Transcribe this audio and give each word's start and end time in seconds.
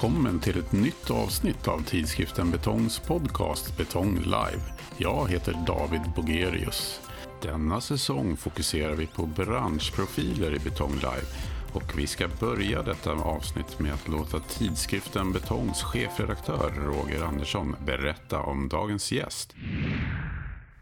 välkommen 0.00 0.40
till 0.40 0.58
ett 0.58 0.72
nytt 0.72 1.10
avsnitt 1.10 1.68
av 1.68 1.84
tidskriften 1.84 2.50
Betongs 2.50 2.98
podcast 2.98 3.76
Betong 3.76 4.18
Live. 4.18 4.62
Jag 4.98 5.30
heter 5.30 5.64
David 5.66 6.00
Bogerius. 6.16 7.00
Denna 7.42 7.80
säsong 7.80 8.36
fokuserar 8.36 8.94
vi 8.94 9.06
på 9.06 9.26
branschprofiler 9.26 10.54
i 10.54 10.58
Betong 10.58 10.94
Live 10.94 11.26
och 11.72 11.98
vi 11.98 12.06
ska 12.06 12.28
börja 12.28 12.82
detta 12.82 13.12
avsnitt 13.12 13.78
med 13.78 13.94
att 13.94 14.08
låta 14.08 14.40
tidskriften 14.40 15.32
Betongs 15.32 15.82
chefredaktör 15.82 16.70
Roger 16.70 17.22
Andersson 17.22 17.76
berätta 17.86 18.40
om 18.40 18.68
dagens 18.68 19.12
gäst. 19.12 19.54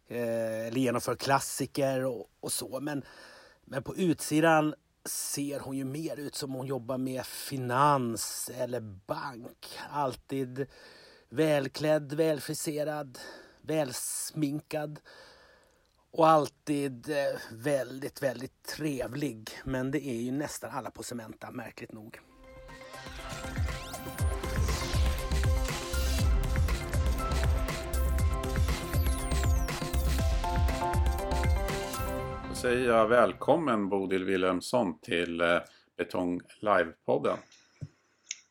eh, 0.08 0.68
eller 0.68 0.80
genomför 0.80 1.16
klassiker 1.16 2.06
och, 2.06 2.26
och 2.40 2.52
så. 2.52 2.80
Men, 2.80 3.04
men 3.66 3.84
på 3.84 3.96
utsidan 3.96 4.76
ser 5.08 5.60
hon 5.60 5.78
ju 5.78 5.86
mer 5.86 6.20
ut 6.20 6.36
som 6.36 6.54
hon 6.54 6.68
jobbar 6.68 6.98
med 6.98 7.26
finans 7.26 8.52
eller 8.54 8.80
bank. 8.80 9.80
Alltid 9.90 10.68
välklädd, 11.30 12.14
välfriserad, 12.14 13.20
välsminkad 13.62 15.00
och 16.12 16.28
alltid 16.28 17.10
eh, 17.10 17.40
väldigt, 17.52 18.24
väldigt 18.24 18.64
trevlig. 18.64 19.50
Men 19.64 19.92
det 19.92 20.08
är 20.08 20.22
ju 20.22 20.32
nästan 20.32 20.72
alla 20.72 20.92
på 20.92 21.04
Cementa, 21.04 21.52
märkligt 21.52 21.92
nog. 21.92 22.20
Säger 32.62 32.88
jag 32.88 33.08
välkommen 33.08 33.90
Bodil 33.90 34.26
Wilhelmsson 34.26 35.00
till 35.00 35.42
eh, 35.42 35.60
Betong 35.98 36.42
Live-podden. 36.62 37.38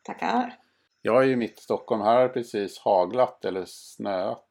Tackar. 0.03 0.55
Jag 1.03 1.23
är 1.23 1.27
ju 1.27 1.37
mitt 1.37 1.59
i 1.59 1.63
Stockholm. 1.63 2.03
Här 2.03 2.21
har 2.21 2.29
precis 2.29 2.79
haglat 2.79 3.45
eller 3.45 3.65
snöat. 3.67 4.45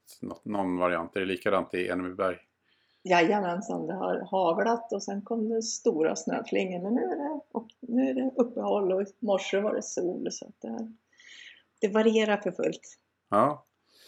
Någon 0.44 0.78
variant. 0.78 1.16
Är 1.16 1.20
det 1.20 1.26
likadant 1.26 1.74
i 1.74 1.88
Enebyberg? 1.88 2.38
Jajamensan, 3.04 3.88
det 3.88 3.94
har 3.94 4.28
haglat 4.32 4.94
och 4.94 5.04
sen 5.04 5.22
kom 5.22 5.50
det 5.50 5.62
stora 5.62 6.16
snöflingor. 6.16 6.82
Men 6.82 6.94
nu 6.94 7.02
är 7.02 7.16
det, 7.16 7.42
nu 7.80 8.10
är 8.10 8.14
det 8.14 8.32
uppehåll 8.36 8.92
och 8.92 9.02
i 9.02 9.06
morse 9.20 9.60
var 9.60 9.74
det 9.74 9.84
sol. 9.84 10.28
Så 10.32 10.52
det, 10.62 10.94
det 11.82 11.88
varierar 11.88 12.38
för 12.38 12.52
fullt. 12.52 12.98
Ja. 13.30 13.66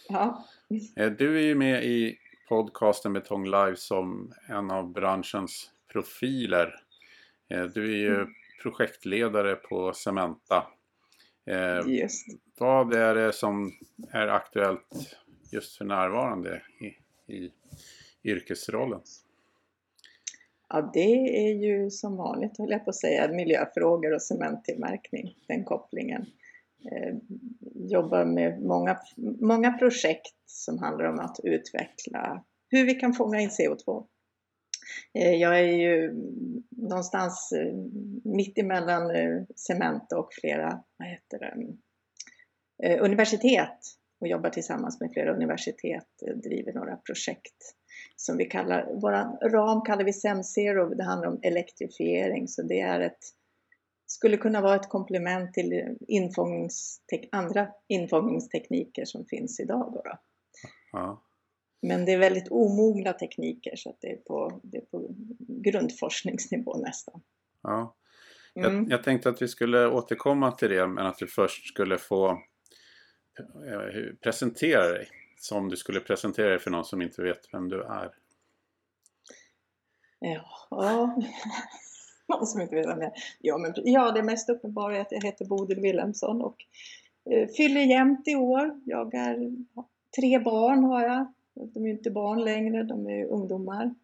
ja. 0.08 0.44
Eh, 0.96 1.10
du 1.10 1.38
är 1.38 1.42
ju 1.42 1.54
med 1.54 1.84
i 1.84 2.18
podcasten 2.48 3.12
Betong 3.12 3.44
Live 3.44 3.76
som 3.76 4.32
en 4.48 4.70
av 4.70 4.92
branschens 4.92 5.70
profiler. 5.92 6.74
Eh, 7.48 7.62
du 7.64 7.92
är 7.92 7.96
ju 7.96 8.14
mm. 8.14 8.28
projektledare 8.62 9.54
på 9.54 9.92
Cementa. 9.92 10.66
Eh, 11.46 11.80
just. 11.86 12.26
Vad 12.58 12.94
är 12.94 13.14
det 13.14 13.32
som 13.32 13.72
är 14.10 14.28
aktuellt 14.28 15.16
just 15.52 15.76
för 15.76 15.84
närvarande 15.84 16.62
i, 16.80 16.86
i 17.34 17.52
yrkesrollen? 18.24 19.00
Ja, 20.68 20.90
det 20.94 21.48
är 21.48 21.54
ju 21.54 21.90
som 21.90 22.16
vanligt, 22.16 22.58
höll 22.58 22.70
jag 22.70 22.84
på 22.84 22.90
att 22.90 22.96
säga, 22.96 23.32
miljöfrågor 23.32 24.14
och 24.14 24.22
cementtillverkning, 24.22 25.36
den 25.46 25.64
kopplingen. 25.64 26.26
Eh, 26.92 27.14
jobbar 27.74 28.24
med 28.24 28.62
många, 28.62 28.98
många 29.40 29.72
projekt 29.72 30.34
som 30.46 30.78
handlar 30.78 31.04
om 31.04 31.18
att 31.18 31.36
utveckla 31.44 32.44
hur 32.70 32.86
vi 32.86 32.94
kan 32.94 33.12
fånga 33.12 33.40
in 33.40 33.48
CO2. 33.48 34.06
Eh, 35.14 35.34
jag 35.34 35.58
är 35.58 35.76
ju 35.76 36.12
någonstans 36.70 37.52
eh, 37.52 37.74
mitt 38.24 38.58
emellan 38.58 39.10
eh, 39.10 39.42
cement 39.56 40.12
och 40.12 40.28
flera 40.40 40.82
vad 40.96 41.08
heter 41.08 41.38
det, 41.38 41.76
universitet 43.00 43.78
och 44.20 44.28
jobbar 44.28 44.50
tillsammans 44.50 45.00
med 45.00 45.10
flera 45.12 45.34
universitet, 45.34 46.06
driver 46.44 46.72
några 46.72 46.96
projekt 46.96 47.74
som 48.16 48.36
vi 48.36 48.44
kallar, 48.44 48.86
vår 48.94 49.48
ram 49.50 49.82
kallar 49.84 50.04
vi 50.04 50.12
SemZero, 50.12 50.94
det 50.94 51.04
handlar 51.04 51.28
om 51.28 51.38
elektrifiering 51.42 52.48
så 52.48 52.62
det 52.62 52.80
är 52.80 53.00
ett 53.00 53.18
skulle 54.08 54.36
kunna 54.36 54.60
vara 54.60 54.74
ett 54.74 54.88
komplement 54.88 55.54
till 55.54 55.96
infångningstek 56.08 57.28
andra 57.32 57.68
infångningstekniker 57.88 59.04
som 59.04 59.24
finns 59.24 59.60
idag. 59.60 59.92
Då, 59.94 60.02
då. 60.04 60.18
Ja. 60.92 61.22
Men 61.82 62.04
det 62.04 62.12
är 62.12 62.18
väldigt 62.18 62.48
omogna 62.48 63.12
tekniker 63.12 63.76
så 63.76 63.90
att 63.90 64.00
det 64.00 64.12
är 64.12 64.16
på, 64.16 64.60
det 64.62 64.76
är 64.76 64.82
på 64.82 65.14
grundforskningsnivå 65.38 66.76
nästan. 66.76 67.22
Ja. 67.62 67.94
Jag, 68.54 68.72
mm. 68.72 68.90
jag, 68.90 69.02
tänkte 69.02 69.28
att 69.28 69.42
vi 69.42 69.48
skulle 69.48 69.88
återkomma 69.88 70.52
till 70.52 70.70
det 70.70 70.86
men 70.86 71.06
att 71.06 71.18
du 71.18 71.26
först 71.26 71.68
skulle 71.68 71.98
få 71.98 72.30
eh, 73.40 74.14
presentera 74.22 74.88
dig. 74.88 75.08
Som 75.40 75.68
du 75.68 75.76
skulle 75.76 76.00
presentera 76.00 76.48
dig 76.48 76.58
för 76.58 76.70
någon 76.70 76.84
som 76.84 77.02
inte 77.02 77.22
vet 77.22 77.54
vem 77.54 77.68
du 77.68 77.82
är. 77.82 78.14
Ja, 80.20 81.16
någon 82.28 82.46
som 82.46 82.60
inte 82.60 82.74
vet 82.74 82.86
vem 82.86 83.00
jag 83.00 83.06
är. 83.06 83.22
Ja, 83.40 83.58
men, 83.58 83.72
ja 83.76 84.12
det 84.12 84.22
mest 84.22 84.48
uppenbara 84.48 84.96
är 84.96 85.00
att 85.00 85.12
jag 85.12 85.24
heter 85.24 85.44
Bodil 85.44 85.80
Wilhelmsson 85.80 86.42
och 86.42 86.56
eh, 87.30 87.48
fyller 87.48 87.80
jämnt 87.80 88.28
i 88.28 88.34
år. 88.34 88.80
Jag 88.84 89.14
är, 89.14 89.52
tre 90.16 90.38
barn 90.38 90.84
har 90.84 91.02
jag. 91.02 91.32
De 91.74 91.86
är 91.86 91.90
inte 91.90 92.10
barn 92.10 92.44
längre, 92.44 92.82
de 92.82 93.06
är 93.06 93.26
ungdomar. 93.26 93.94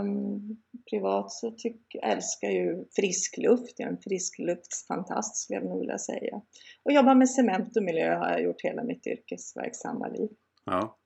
Um, 0.00 0.56
privat 0.90 1.32
så 1.32 1.50
tyck, 1.50 1.94
älskar 2.02 2.48
ju 2.48 2.84
frisk 2.96 3.38
luft, 3.38 3.74
jag 3.76 3.86
är 3.86 3.92
en 3.92 4.00
friskluftsfantast 4.00 5.36
skulle 5.36 5.58
jag 5.58 5.68
nog 5.68 5.80
vilja 5.80 5.98
säga. 5.98 6.40
Och 6.82 6.92
jobbar 6.92 7.14
med 7.14 7.30
cement 7.30 7.76
och 7.76 7.82
miljö 7.82 8.14
har 8.14 8.30
jag 8.30 8.42
gjort 8.42 8.62
hela 8.62 8.84
mitt 8.84 9.06
yrkesverksamma 9.06 10.08
liv. 10.08 10.28
Ja. 10.64 10.98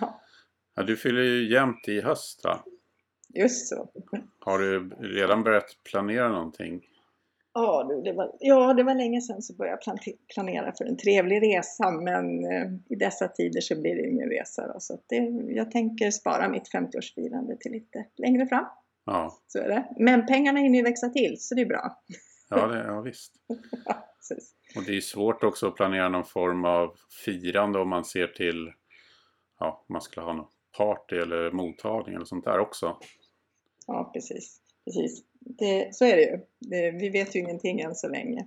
ja. 0.00 0.20
ja 0.76 0.82
du 0.82 0.96
fyller 0.96 1.22
ju 1.22 1.52
jämnt 1.52 1.88
i 1.88 2.00
höst 2.00 2.40
va? 2.44 2.64
Just 3.34 3.68
så. 3.68 3.88
Har 4.38 4.58
du 4.58 4.88
redan 5.00 5.42
börjat 5.42 5.76
planera 5.84 6.28
någonting? 6.28 6.82
Ja, 7.54 8.00
det 8.04 8.12
var, 8.12 8.32
ja, 8.40 8.74
det 8.74 8.82
var 8.82 8.94
länge 8.94 9.20
sedan 9.20 9.42
så 9.42 9.54
började 9.54 9.82
jag 9.86 10.16
planera 10.34 10.72
för 10.78 10.84
en 10.84 10.96
trevlig 10.96 11.42
resa 11.42 11.90
men 11.90 12.44
eh, 12.44 12.72
i 12.88 12.94
dessa 12.94 13.28
tider 13.28 13.60
så 13.60 13.80
blir 13.80 13.94
det 13.94 14.08
ingen 14.08 14.28
resa. 14.28 14.72
Då, 14.72 14.80
så 14.80 14.98
det, 15.08 15.16
jag 15.48 15.70
tänker 15.70 16.10
spara 16.10 16.48
mitt 16.48 16.72
50-årsfirande 16.74 17.56
till 17.60 17.72
lite 17.72 18.06
längre 18.16 18.46
fram. 18.46 18.64
Ja. 19.06 19.38
Så 19.46 19.58
är 19.58 19.68
det. 19.68 19.86
Men 19.98 20.26
pengarna 20.26 20.60
hinner 20.60 20.78
ju 20.78 20.84
växa 20.84 21.08
till 21.08 21.36
så 21.40 21.54
det 21.54 21.62
är 21.62 21.66
bra. 21.66 22.02
Ja, 22.50 22.66
det, 22.66 22.84
ja 22.86 23.00
visst. 23.00 23.32
och 24.76 24.82
det 24.86 24.96
är 24.96 25.00
svårt 25.00 25.44
också 25.44 25.66
att 25.66 25.76
planera 25.76 26.08
någon 26.08 26.24
form 26.24 26.64
av 26.64 26.94
firande 27.24 27.78
om 27.78 27.88
man 27.88 28.04
ser 28.04 28.26
till 28.26 28.72
ja, 29.58 29.84
man 29.88 30.00
skulle 30.00 30.26
ha 30.26 30.32
något 30.32 30.52
party 30.78 31.16
eller 31.16 31.50
mottagning 31.50 32.14
eller 32.14 32.24
sånt 32.24 32.44
där 32.44 32.58
också. 32.58 32.98
Ja, 33.92 34.10
precis. 34.12 34.60
precis 34.84 35.24
det, 35.44 35.94
så 35.94 36.04
är 36.04 36.16
det 36.16 36.22
ju. 36.22 36.40
Det, 36.58 36.90
vi 36.90 37.08
vet 37.08 37.36
ju 37.36 37.40
ingenting 37.40 37.80
än 37.80 37.94
så 37.94 38.08
länge 38.08 38.46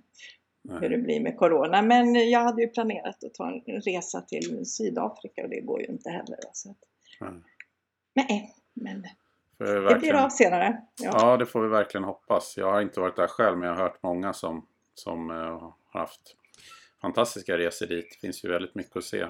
Nej. 0.62 0.78
hur 0.82 0.90
det 0.90 0.98
blir 0.98 1.20
med 1.20 1.38
Corona. 1.38 1.82
Men 1.82 2.30
jag 2.30 2.40
hade 2.40 2.62
ju 2.62 2.68
planerat 2.68 3.24
att 3.24 3.34
ta 3.34 3.62
en 3.66 3.82
resa 3.82 4.22
till 4.22 4.66
Sydafrika 4.66 5.44
och 5.44 5.50
det 5.50 5.62
går 5.62 5.82
ju 5.82 5.88
inte 5.88 6.10
heller. 6.10 6.40
Så 6.54 6.70
att, 6.70 6.78
Nej, 8.14 8.56
men 8.74 9.02
det 9.58 10.00
blir 10.00 10.14
av 10.14 10.30
senare. 10.30 10.82
Ja. 11.02 11.12
ja. 11.14 11.38
det 11.38 11.46
får 11.46 11.62
vi 11.62 11.70
verkligen 11.70 12.04
hoppas. 12.04 12.54
Jag 12.58 12.72
har 12.72 12.82
inte 12.82 13.00
varit 13.00 13.16
där 13.16 13.28
själv 13.28 13.58
men 13.58 13.68
jag 13.68 13.76
har 13.76 13.84
hört 13.84 14.04
många 14.04 14.34
som, 14.34 14.66
som 14.94 15.30
uh, 15.30 15.74
har 15.86 16.00
haft 16.00 16.36
fantastiska 17.02 17.58
resor 17.58 17.88
dit. 17.88 18.06
Det 18.10 18.28
finns 18.28 18.46
ju 18.46 18.50
väldigt 18.50 18.76
mycket 18.76 18.98
att 18.98 19.04
se. 19.04 19.26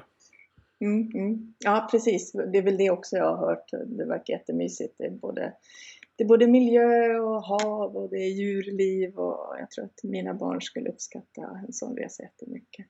Mm, 0.79 1.11
mm. 1.13 1.53
Ja 1.59 1.87
precis, 1.91 2.31
det 2.31 2.57
är 2.57 2.61
väl 2.61 2.77
det 2.77 2.89
också 2.89 3.15
jag 3.15 3.35
har 3.35 3.47
hört. 3.47 3.69
Det 3.85 4.05
verkar 4.05 4.33
jättemysigt. 4.33 4.95
Det 4.97 5.05
är 5.05 5.11
både 5.11 5.53
det 6.15 6.23
är 6.23 6.27
både 6.27 6.47
miljö 6.47 7.19
och 7.19 7.43
hav 7.43 7.97
och 7.97 8.09
det 8.09 8.17
är 8.17 8.29
djurliv 8.29 9.15
och 9.15 9.55
jag 9.59 9.71
tror 9.71 9.85
att 9.85 10.03
mina 10.03 10.33
barn 10.33 10.61
skulle 10.61 10.89
uppskatta 10.89 11.41
en 11.67 11.73
sån 11.73 11.97
resa 11.97 12.23
jättemycket. 12.23 12.85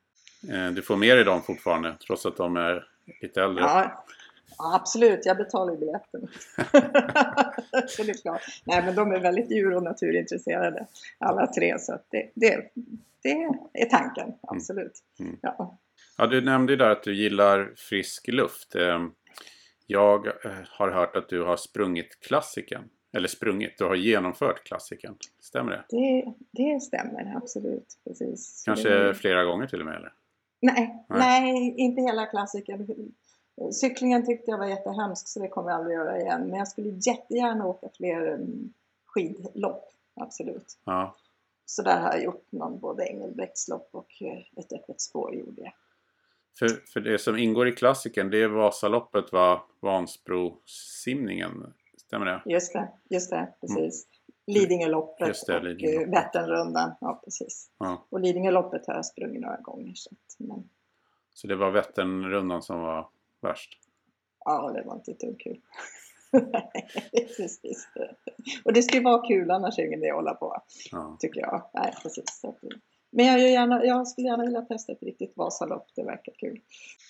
Eh, 0.49 0.71
du 0.71 0.81
får 0.81 0.95
med 0.95 1.17
dig 1.17 1.25
dem 1.25 1.41
fortfarande 1.41 1.95
trots 2.07 2.25
att 2.25 2.37
de 2.37 2.57
är 2.57 2.87
lite 3.21 3.41
äldre? 3.41 3.63
Ja, 3.63 4.05
absolut. 4.57 5.25
Jag 5.25 5.37
betalar 5.37 5.73
ju 5.73 5.79
biljetten. 5.79 6.21
så 7.87 8.03
det 8.03 8.09
är 8.09 8.21
klart. 8.21 8.41
Nej, 8.65 8.83
men 8.85 8.95
de 8.95 9.11
är 9.11 9.19
väldigt 9.19 9.51
djur 9.51 9.75
och 9.75 9.83
naturintresserade 9.83 10.87
alla 11.17 11.47
tre 11.47 11.79
så 11.79 11.93
att 11.93 12.07
det, 12.11 12.31
det, 12.35 12.71
det 13.23 13.49
är 13.73 13.85
tanken, 13.89 14.33
absolut. 14.41 15.03
Mm. 15.19 15.29
Mm. 15.29 15.39
Ja. 15.41 15.77
Ja, 16.17 16.27
du 16.27 16.41
nämnde 16.41 16.73
ju 16.73 16.77
där 16.77 16.89
att 16.89 17.03
du 17.03 17.15
gillar 17.15 17.73
frisk 17.77 18.27
luft. 18.27 18.75
Ehm, 18.75 19.11
jag 19.87 20.27
eh, 20.27 20.51
har 20.69 20.91
hört 20.91 21.15
att 21.15 21.29
du 21.29 21.43
har 21.43 21.57
sprungit 21.57 22.19
klassiken. 22.19 22.83
Eller 23.15 23.27
sprungit, 23.27 23.77
du 23.77 23.83
har 23.83 23.95
genomfört 23.95 24.63
klassiken. 24.63 25.15
Stämmer 25.39 25.71
det? 25.71 25.83
Det, 25.89 26.33
det 26.51 26.79
stämmer 26.79 27.37
absolut. 27.37 27.97
Precis. 28.03 28.63
Kanske 28.65 28.89
det... 28.89 29.15
flera 29.15 29.43
gånger 29.43 29.67
till 29.67 29.79
och 29.79 29.85
med? 29.85 29.95
Eller? 29.95 30.13
Nej, 30.61 31.05
nej, 31.09 31.41
nej. 31.41 31.75
inte 31.77 32.01
hela 32.01 32.25
klassiken. 32.25 32.87
Cyklingen 33.81 34.25
tyckte 34.25 34.51
jag 34.51 34.57
var 34.57 34.67
jättehemsk 34.67 35.27
så 35.27 35.39
det 35.39 35.47
kommer 35.47 35.69
jag 35.69 35.79
aldrig 35.79 35.95
göra 35.95 36.19
igen. 36.21 36.47
Men 36.47 36.59
jag 36.59 36.67
skulle 36.67 36.89
jättegärna 36.89 37.65
åka 37.65 37.89
fler 37.97 38.27
mm, 38.27 38.73
skidlopp. 39.05 39.91
Absolut. 40.15 40.77
Ja. 40.85 41.15
Så 41.65 41.81
där 41.81 41.99
har 41.99 42.13
jag 42.13 42.23
gjort 42.23 42.47
någon 42.49 42.79
både 42.79 43.05
Engelbrektslopp 43.05 43.89
och 43.91 44.21
eh, 44.21 44.63
ett 44.63 44.73
öppet 44.73 45.01
spår 45.01 45.35
gjorde 45.35 45.61
jag. 45.61 45.73
För, 46.59 46.67
för 46.93 46.99
det 46.99 47.17
som 47.17 47.37
ingår 47.37 47.67
i 47.67 47.71
klassiken 47.71 48.29
det 48.29 48.41
är 48.41 48.47
Vasaloppet, 48.47 49.31
va? 49.31 49.63
Vansbrosimningen. 49.79 51.73
Stämmer 52.07 52.25
det? 52.25 52.41
Just 52.45 52.73
det, 52.73 52.89
just 53.09 53.29
det 53.29 53.53
precis. 53.61 54.05
Mm. 54.05 54.59
Lidingöloppet 54.59 55.35
det, 55.47 55.55
och 55.55 55.63
Lidingöloppet. 55.63 56.13
Vätternrundan. 56.13 56.91
Ja, 57.01 57.21
precis. 57.23 57.69
Ja. 57.77 58.05
Och 58.09 58.19
Lidingöloppet 58.19 58.87
har 58.87 58.93
jag 58.95 59.05
sprungit 59.05 59.41
några 59.41 59.57
gånger. 59.57 59.91
Så, 59.95 60.09
att, 60.11 60.47
men, 60.47 60.69
Så 61.33 61.47
det 61.47 61.55
var 61.55 61.71
Vätternrundan 61.71 62.61
som 62.61 62.81
var 62.81 63.09
värst? 63.41 63.79
ja, 64.45 64.71
det 64.71 64.83
var 64.83 64.95
inte 64.95 65.11
ett 65.11 65.19
dugg 65.19 65.39
kul. 65.39 65.61
Precis. 67.37 67.87
Och 68.65 68.73
det 68.73 68.81
ju 68.97 69.03
vara 69.03 69.27
kul, 69.27 69.51
annars 69.51 69.79
ingen 69.79 69.93
idé 69.93 70.09
att 70.09 70.15
hålla 70.15 70.33
på. 70.33 70.61
Ja. 70.91 71.17
Tycker 71.19 71.41
jag. 71.41 71.69
Nej, 71.73 71.93
precis. 72.03 72.39
Så 72.41 72.55
Men 73.15 73.25
jag, 73.25 73.39
gärna, 73.51 73.85
jag 73.85 74.07
skulle 74.07 74.27
gärna 74.27 74.43
vilja 74.45 74.61
testa 74.61 74.91
ett 74.91 75.03
riktigt 75.03 75.37
Vasalopp. 75.37 75.87
Det 75.95 76.03
verkar 76.03 76.33
kul. 76.33 76.59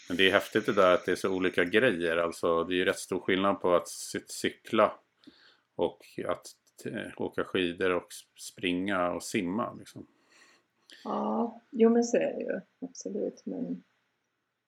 Men 0.08 0.18
det 0.18 0.28
är 0.28 0.32
häftigt 0.32 0.66
det 0.66 0.74
där 0.74 0.94
att 0.94 1.06
det 1.06 1.12
är 1.12 1.16
så 1.16 1.34
olika 1.34 1.64
grejer. 1.64 2.18
Alltså 2.18 2.64
det 2.64 2.74
är 2.74 2.78
ju 2.78 2.86
rätt 2.86 3.00
stor 3.00 3.20
skillnad 3.20 3.62
på 3.62 3.76
att 3.76 3.86
cy- 3.88 4.26
cykla 4.28 4.94
och 5.76 6.00
att 6.28 6.46
eh, 6.86 7.22
åka 7.22 7.44
skidor 7.44 7.90
och 7.96 8.08
springa 8.40 9.12
och 9.12 9.24
simma. 9.24 9.74
Liksom. 9.74 10.08
Ja, 11.04 11.62
jo 11.72 11.90
men 11.90 12.04
så 12.04 12.18
är 12.18 12.34
det 12.34 12.42
ju. 12.42 12.60
Absolut. 12.90 13.42
Men 13.46 13.84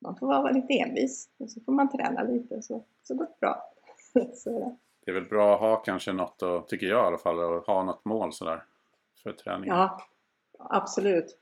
man 0.02 0.16
får 0.18 0.28
vara 0.28 0.52
lite 0.52 0.74
envis. 0.74 1.30
Och 1.40 1.52
så 1.52 1.62
får 1.62 1.72
man 1.72 1.92
träna 1.92 2.24
lite 2.24 2.62
så, 2.62 2.86
så 3.04 3.16
går 3.16 3.26
det 3.26 3.40
bra. 3.40 3.74
Så 4.34 4.56
är 4.56 4.60
det. 4.60 4.76
Det 5.06 5.12
är 5.12 5.16
väl 5.16 5.30
bra 5.30 5.54
att 5.54 5.60
ha 5.60 5.76
kanske 5.76 6.14
något, 6.14 6.42
och, 6.42 6.68
tycker 6.68 6.88
jag 6.88 7.04
i 7.04 7.08
alla 7.08 7.18
fall, 7.18 7.58
att 7.58 7.68
ha 7.68 7.84
något 7.84 8.06
mål 8.06 8.34
sådär 8.34 8.64
för 9.24 9.34
träningen. 9.34 9.76
Ja, 9.76 10.02
absolut. 10.60 11.38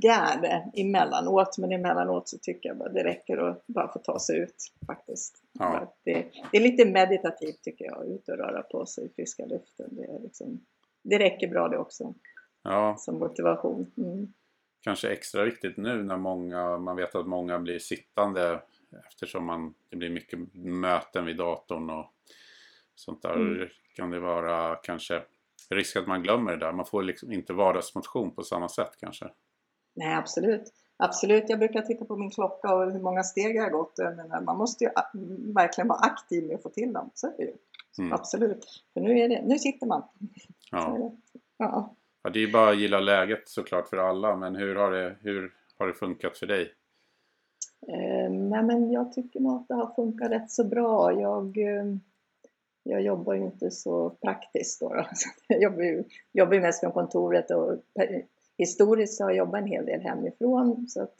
Det 0.00 0.08
är 0.08 0.40
det 0.40 0.80
emellanåt, 0.80 1.58
men 1.58 1.72
emellanåt 1.72 2.28
så 2.28 2.38
tycker 2.38 2.68
jag 2.68 2.78
bara 2.78 2.88
det 2.88 3.04
räcker 3.04 3.38
att 3.38 3.66
bara 3.66 3.92
få 3.92 3.98
ta 3.98 4.18
sig 4.18 4.38
ut 4.38 4.72
faktiskt. 4.86 5.42
Ja. 5.52 5.94
Det, 6.04 6.26
det 6.52 6.58
är 6.58 6.60
lite 6.60 6.84
meditativt 6.84 7.62
tycker 7.62 7.84
jag, 7.84 8.06
ut 8.06 8.28
och 8.28 8.36
röra 8.36 8.62
på 8.62 8.86
sig 8.86 9.06
i 9.06 9.08
friska 9.08 9.46
luften. 9.46 9.88
Det, 9.90 10.04
är 10.04 10.18
liksom, 10.18 10.60
det 11.02 11.18
räcker 11.18 11.48
bra 11.48 11.68
det 11.68 11.78
också 11.78 12.14
Ja, 12.62 12.96
som 12.98 13.18
motivation. 13.18 13.92
Mm. 13.96 14.32
kanske 14.80 15.08
extra 15.08 15.44
viktigt 15.44 15.76
nu 15.76 16.02
när 16.02 16.16
många, 16.16 16.78
man 16.78 16.96
vet 16.96 17.14
att 17.14 17.26
många 17.26 17.58
blir 17.58 17.78
sittande 17.78 18.62
eftersom 19.08 19.44
man, 19.44 19.74
det 19.88 19.96
blir 19.96 20.10
mycket 20.10 20.54
möten 20.54 21.26
vid 21.26 21.36
datorn 21.36 21.90
och 21.90 22.12
sånt 22.94 23.22
där. 23.22 23.34
Mm. 23.34 23.68
Kan 23.94 24.10
det 24.10 24.20
vara 24.20 24.76
kanske 24.76 25.22
risk 25.70 25.96
att 25.96 26.06
man 26.06 26.22
glömmer 26.22 26.52
det 26.52 26.58
där. 26.58 26.72
Man 26.72 26.86
får 26.86 27.02
liksom 27.02 27.32
inte 27.32 27.52
vardagsmotion 27.52 28.30
på 28.30 28.42
samma 28.42 28.68
sätt 28.68 28.90
kanske. 29.00 29.30
Nej, 29.94 30.14
absolut. 30.14 30.72
Absolut, 30.96 31.44
jag 31.48 31.58
brukar 31.58 31.82
titta 31.82 32.04
på 32.04 32.16
min 32.16 32.30
klocka 32.30 32.74
och 32.74 32.92
hur 32.92 33.00
många 33.00 33.22
steg 33.22 33.56
jag 33.56 33.62
har 33.62 33.70
gått. 33.70 33.98
Menar, 33.98 34.40
man 34.40 34.56
måste 34.58 34.84
ju 34.84 34.90
a- 34.94 35.10
verkligen 35.54 35.88
vara 35.88 35.98
aktiv 35.98 36.46
med 36.46 36.56
att 36.56 36.62
få 36.62 36.68
till 36.68 36.92
dem. 36.92 37.10
Så 37.14 37.26
är 37.26 37.36
det 37.36 37.42
ju. 37.42 37.52
Mm. 37.98 38.12
Absolut. 38.12 38.84
För 38.94 39.00
nu, 39.00 39.18
är 39.18 39.28
det, 39.28 39.42
nu 39.44 39.58
sitter 39.58 39.86
man. 39.86 40.02
Ja. 40.70 40.96
det. 40.98 41.40
Ja. 41.56 41.94
Ja, 42.22 42.30
det 42.30 42.38
är 42.38 42.46
ju 42.46 42.52
bara 42.52 42.70
att 42.70 42.78
gilla 42.78 43.00
läget 43.00 43.48
såklart 43.48 43.88
för 43.88 43.96
alla. 43.96 44.36
Men 44.36 44.56
hur 44.56 44.74
har 44.76 44.90
det, 44.90 45.16
hur 45.20 45.52
har 45.78 45.86
det 45.86 45.94
funkat 45.94 46.38
för 46.38 46.46
dig? 46.46 46.74
Eh, 47.88 48.30
nej, 48.30 48.62
men 48.62 48.90
jag 48.92 49.12
tycker 49.12 49.40
nog 49.40 49.56
att 49.56 49.68
det 49.68 49.74
har 49.74 49.94
funkat 49.94 50.30
rätt 50.30 50.50
så 50.50 50.64
bra. 50.64 51.20
Jag, 51.20 51.58
eh, 51.58 51.84
jag 52.88 53.02
jobbar 53.02 53.34
ju 53.34 53.44
inte 53.44 53.70
så 53.70 54.10
praktiskt 54.10 54.80
då. 54.80 54.88
då. 54.88 55.06
Jag 55.48 55.62
jobbar 55.62 55.82
ju, 55.82 56.04
jobbar 56.32 56.54
ju 56.54 56.60
mest 56.60 56.80
från 56.80 56.92
kontoret 56.92 57.50
och 57.50 57.78
historiskt 58.58 59.20
har 59.20 59.30
jag 59.30 59.36
jobbat 59.36 59.60
en 59.60 59.66
hel 59.66 59.86
del 59.86 60.00
hemifrån. 60.00 60.88
Så 60.88 61.02
att 61.02 61.14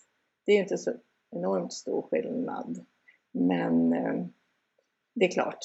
det 0.47 0.53
är 0.53 0.57
ju 0.57 0.63
inte 0.63 0.79
så 0.79 0.93
enormt 1.31 1.73
stor 1.73 2.03
skillnad. 2.03 2.85
Men 3.33 3.93
eh, 3.93 4.25
det 5.15 5.25
är 5.25 5.31
klart, 5.31 5.59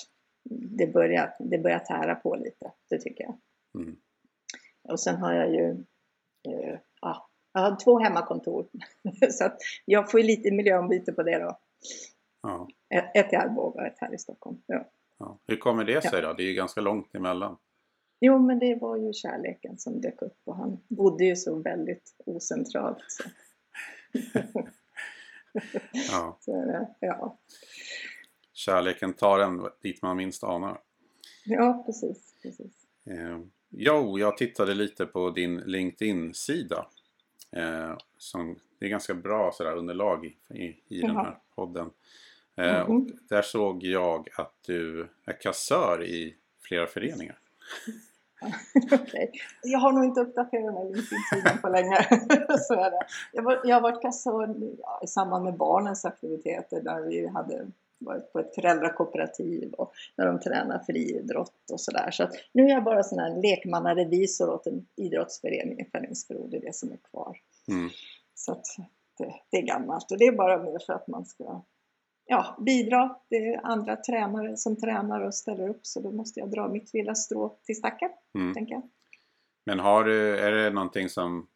det 0.50 0.88
börjar, 0.88 1.36
det 1.40 1.58
börjar 1.58 1.80
tära 1.80 2.16
på 2.16 2.36
lite, 2.36 2.72
det 2.90 2.98
tycker 2.98 3.24
jag. 3.24 3.38
Mm. 3.76 3.96
Och 4.90 5.00
sen 5.00 5.16
har 5.16 5.34
jag 5.34 5.50
ju 5.50 5.70
eh, 6.48 6.80
ja, 7.02 7.30
jag 7.54 7.62
har 7.62 7.76
två 7.76 8.00
hemmakontor. 8.00 8.68
så 9.32 9.46
att 9.46 9.58
jag 9.86 10.12
får 10.12 10.20
ju 10.20 10.26
lite 10.26 10.52
miljöombyte 10.52 11.14
på 11.14 11.24
det 11.24 11.40
då. 11.40 11.60
Ja. 12.42 12.68
Ett 12.90 13.12
ett 13.16 13.34
i 13.34 13.36
Arboga 13.36 13.82
och 13.82 13.88
ett 13.88 14.00
här 14.00 14.14
i 14.14 14.18
Stockholm. 14.18 14.62
Ja. 14.66 14.86
Ja. 15.24 15.40
Hur 15.48 15.58
kommer 15.58 15.84
det 15.86 16.02
sig 16.02 16.22
då? 16.22 16.34
Det 16.34 16.44
är 16.44 16.48
ju 16.48 16.54
ganska 16.54 16.81
långt 16.81 17.16
emellan. 17.16 17.58
Jo, 18.20 18.40
men 18.40 18.60
det 18.60 18.75
var 18.75 18.98
ju 18.98 19.14
kärleken 19.14 19.78
som 19.78 20.02
dök 20.02 20.22
upp 20.22 20.38
och 20.44 20.56
han 20.56 20.84
bodde 20.88 21.25
ju 21.25 21.36
så 21.36 21.56
väldigt 21.56 22.16
ocentralt. 22.25 23.06
Så. 23.08 23.24
Ja. 26.12 26.38
Så, 26.42 26.70
eh, 26.70 26.88
ja. 27.00 27.38
Kärleken 28.54 29.14
tar 29.14 29.40
en 29.40 29.70
dit 29.81 30.02
man 30.02 30.18
minst 30.18 30.44
anar. 30.44 30.81
ja, 31.46 31.84
precis. 31.86 32.36
precis. 32.42 32.74
Eh, 33.06 33.40
jo, 33.70 34.20
jag 34.20 34.38
tittade 34.38 34.74
lite 34.74 35.06
på 35.06 35.30
din 35.30 35.58
LinkedIn-sida. 35.58 36.88
Eh, 37.52 37.98
som, 38.18 38.60
det 38.80 38.86
är 38.86 38.90
ganska 38.90 39.14
bra 39.14 39.52
sådär, 39.54 39.75
underlag 39.75 40.25
i, 40.25 40.38
i, 40.50 40.84
i 40.88 41.02
den 41.02 41.16
här 41.16 41.38
podden. 41.56 41.90
Mhm. 42.56 42.98
och 42.98 43.10
där 43.30 43.42
såg 43.42 43.84
jag 43.84 44.30
att 44.38 44.54
du 44.66 45.10
är 45.26 45.42
kassör 45.42 46.04
i 46.04 46.36
flera 46.62 46.88
föreningar. 46.88 47.40
Okej. 48.92 49.32
Jag 49.63 49.80
har 49.80 49.92
nog 49.92 50.04
inte 50.04 50.22
uppdaterat 50.22 50.74
mig 50.74 50.84
LinkedIn-sidan 50.84 51.58
på 51.62 51.70
länge. 51.70 51.96
så 52.60 52.74
är 52.74 52.92
det. 52.92 53.06
Jag, 53.34 53.44
var, 53.44 53.62
jag 53.63 53.75
har 53.75 53.82
varit 53.82 54.01
kassör 54.01 54.56
ja, 54.80 55.01
i 55.04 55.08
samband 55.08 55.44
med 55.46 55.58
barnens 55.58 56.06
aktiviteter 56.06 56.82
där 56.82 57.01
vi 57.01 57.27
hade 57.27 57.68
varit 58.00 58.34
på 58.34 58.39
ett 58.39 58.56
föräldrakooperativ 58.56 59.74
och 59.74 59.94
när 60.16 60.25
de 60.25 60.39
tränar 60.39 60.80
friidrott 60.80 61.72
och 61.72 61.82
sådär. 61.82 62.12
Så 62.12 62.24
att 62.24 62.34
nu 62.51 62.63
är 62.63 62.70
jag 62.70 62.84
bara 62.84 63.04
sån 63.04 63.20
här 63.20 63.42
lekmannarevisor 63.42 64.50
åt 64.50 64.68
en 64.68 64.86
idrottsförening 64.96 65.80
i 65.80 65.86
Fällingsbro, 65.86 66.48
det 66.48 66.58
är 66.58 66.62
det 66.62 66.75
som 66.75 66.92
är 66.92 66.98
kvar. 66.98 67.38
Mm. 67.68 67.89
Så 68.36 68.51
att 68.51 68.66
det, 69.18 69.34
det 69.50 69.58
är 69.58 69.62
gammalt 69.62 70.12
och 70.12 70.18
det 70.18 70.25
är 70.25 70.32
bara 70.32 70.63
mer 70.63 70.80
för 70.86 70.94
att 70.94 71.08
man 71.08 71.25
ska 71.25 71.62
ja, 72.25 72.58
bidra. 72.65 73.15
Det 73.30 73.36
är 73.36 73.60
andra 73.63 73.96
tränare 73.96 74.58
som 74.58 74.75
tränar 74.80 75.22
och 75.22 75.36
ställer 75.36 75.70
upp 75.70 75.86
så 75.86 76.00
då 76.01 76.12
måste 76.12 76.39
jag 76.39 76.51
dra 76.51 76.68
mitt 76.68 76.94
lilla 76.94 77.15
strå 77.15 77.58
till 77.65 77.75
stacken, 77.75 78.10
Mm. 78.36 78.53
tänker 78.53 78.74
jag. 78.74 78.89
Men 79.65 79.80
har 79.80 80.03
du, 80.03 80.39
är 80.39 80.51
det 80.51 80.70
någonting 80.70 81.10
som, 81.10 81.48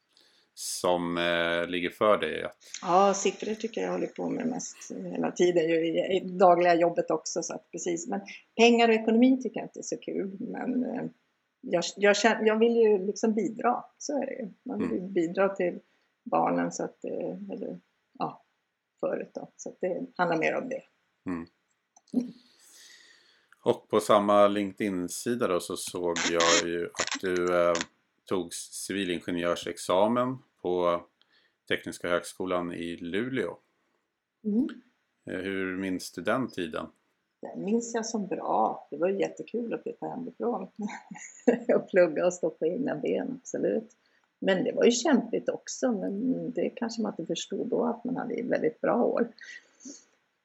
som 0.53 1.17
eh, 1.17 1.67
ligger 1.69 1.89
för 1.89 2.17
dig? 2.17 2.43
Att, 2.43 2.57
Ja, 2.81 3.13
siffror 3.13 3.53
tycker 3.53 3.81
jag 3.81 3.91
håller 3.91 4.07
på 4.07 4.29
med 4.29 4.47
mest 4.47 4.91
hela 5.13 5.31
tiden, 5.31 5.69
ju 5.69 5.75
i, 5.75 6.17
i 6.17 6.19
dagliga 6.39 6.75
jobbet 6.75 7.11
också. 7.11 7.43
Så 7.43 7.53
att, 7.53 7.71
precis. 7.71 8.07
Men 8.07 8.21
pengar 8.57 8.87
och 8.89 8.93
ekonomi 8.95 9.41
tycker 9.41 9.59
jag 9.59 9.65
inte 9.65 9.79
är 9.79 9.83
så 9.83 9.97
kul. 9.97 10.37
Men 10.39 10.83
eh, 10.83 11.03
jag, 11.61 11.83
jag, 11.95 12.15
känner, 12.17 12.45
jag 12.47 12.59
vill 12.59 12.75
ju 12.75 13.05
liksom 13.05 13.33
bidra, 13.33 13.83
så 13.97 14.21
är 14.21 14.25
det 14.25 14.33
ju. 14.33 14.49
Man 14.65 14.79
vill 14.79 15.01
ju 15.01 15.07
bidra 15.07 15.49
till 15.49 15.79
barnen, 16.31 16.71
så 16.71 16.83
att, 16.83 17.05
eh, 17.05 17.51
eller 17.53 17.79
förut 18.99 19.31
då. 19.33 19.51
Så 19.55 19.75
det 19.81 20.07
handlar 20.17 20.37
mer 20.37 20.55
om 20.55 20.69
det. 20.69 20.81
och 23.63 23.89
på 23.89 23.99
samma 23.99 24.47
LinkedIn-sida 24.47 25.47
då 25.47 25.59
så 25.59 25.75
såg 25.77 26.17
jag 26.31 26.69
ju 26.69 26.85
att 26.85 27.21
du 27.21 27.61
eh, 27.61 27.73
tog 28.25 28.53
civilingenjörsexamen 28.53 30.37
på 30.61 31.01
Tekniska 31.67 32.09
högskolan 32.09 32.73
i 32.73 32.97
Luleå. 32.97 33.57
Mm. 34.43 34.67
Eh, 35.29 35.43
hur 35.43 35.77
minns 35.77 36.11
du 36.11 36.21
den 36.21 36.49
tiden? 36.49 36.85
Det 37.41 37.61
minns 37.61 37.93
jag 37.93 38.05
som 38.05 38.27
bra. 38.27 38.87
Det 38.91 38.97
var 38.97 39.09
jättekul 39.09 39.73
att 39.73 39.83
flytta 39.83 40.07
hemifrån 40.07 40.61
och 41.75 41.89
plugga 41.89 42.25
och 42.25 42.33
stå 42.33 42.49
på 42.49 42.65
egna 42.65 42.95
ben, 42.95 43.39
absolut. 43.41 43.95
Men 44.39 44.63
det 44.63 44.71
var 44.71 44.83
ju 44.85 44.91
kämpigt 44.91 45.49
också, 45.49 45.91
men 45.91 46.51
det 46.51 46.69
kanske 46.69 47.01
man 47.01 47.11
inte 47.11 47.25
förstod 47.25 47.67
då 47.67 47.85
att 47.85 48.03
man 48.03 48.17
hade 48.17 48.43
väldigt 48.43 48.81
bra 48.81 49.03
år. 49.03 49.31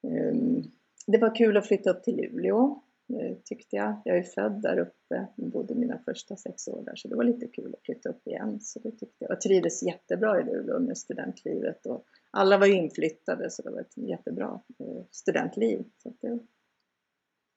Ehm, 0.03 0.63
Det 1.07 1.19
var 1.19 1.35
kul 1.35 1.57
att 1.57 1.67
flytta 1.67 1.91
upp 1.91 2.03
till 2.03 2.17
Luleå, 2.17 2.81
eh, 3.21 3.37
tyckte 3.45 3.77
jag. 3.77 4.03
Jag 4.05 4.17
är 4.17 4.23
född 4.23 4.63
där 4.63 4.79
uppe, 4.79 5.27
bodde 5.37 5.75
mina 5.75 5.99
första 5.99 6.37
sex 6.37 6.69
år 6.69 6.83
där, 6.85 6.97
så 6.97 7.09
det 7.09 7.17
var 7.17 7.25
lite 7.25 7.47
kul 7.47 7.75
att 7.75 7.85
flytta 7.85 8.09
upp 8.09 8.27
igen. 8.27 8.61
Så 8.61 8.79
det 8.79 8.91
tyckte 8.91 9.17
jag. 9.19 9.31
Jag 9.31 9.41
trivdes 9.41 9.83
jättebra 9.83 10.41
i 10.41 10.45
Luleå 10.45 10.79
med 10.79 10.99
studentlivet 10.99 11.87
och 11.87 12.05
alla 12.31 12.59
var 12.59 12.67
inflyttade 12.67 13.51
så 13.51 13.63
det 13.63 13.71
var 13.71 13.81
ett 13.81 13.97
jättebra 13.97 14.61
eh, 14.79 15.03
studentliv. 15.11 15.85
Så 16.03 16.13
det, 16.21 16.39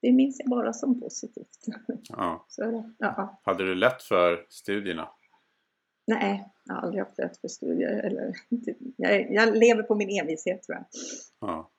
det 0.02 0.12
minns 0.12 0.40
jag 0.40 0.50
bara 0.50 0.74
som 0.74 1.00
positivt. 1.00 1.66
Ja. 2.10 2.46
Så. 2.50 2.92
Ja. 2.98 3.40
Hade 3.44 3.66
du 3.66 3.76
lätt 3.76 4.02
för 4.02 4.46
studierna? 4.50 5.10
Nej, 6.08 6.50
jag 6.66 6.76
har 6.76 6.82
aldrig 6.82 7.04
haft 7.04 7.18
lätt 7.18 7.38
för 7.38 7.48
studier. 7.48 8.04
Eller, 8.04 8.34
jag, 8.98 9.32
jag 9.34 9.58
lever 9.58 9.84
på 9.84 9.96
min 9.96 10.20
envishet 10.22 10.64
tror 10.64 10.78
jag. 10.78 10.86
Ja. 11.40 11.72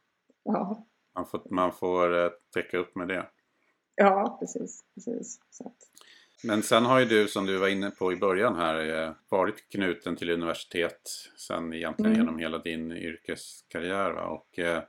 Ja, 0.44 0.86
Man 1.14 1.26
får, 1.26 1.42
man 1.50 1.72
får 1.72 2.24
eh, 2.24 2.30
täcka 2.54 2.78
upp 2.78 2.94
med 2.96 3.08
det. 3.08 3.26
ja 3.94 4.36
precis. 4.40 4.84
precis. 4.94 5.38
Men 6.44 6.62
sen 6.62 6.84
har 6.84 6.98
ju 7.00 7.04
du, 7.06 7.28
som 7.28 7.46
du 7.46 7.58
var 7.58 7.68
inne 7.68 7.90
på 7.90 8.12
i 8.12 8.16
början 8.16 8.56
här, 8.56 9.02
eh, 9.04 9.12
varit 9.28 9.68
knuten 9.68 10.16
till 10.16 10.30
universitet 10.30 11.00
sen 11.36 11.72
egentligen 11.72 12.12
Mm. 12.12 12.20
genom 12.26 12.38
hela 12.38 12.58
din 12.58 12.92
yrkeskarriär. 12.92 14.10
Va? 14.10 14.26
Och, 14.26 14.58
eh, 14.58 14.82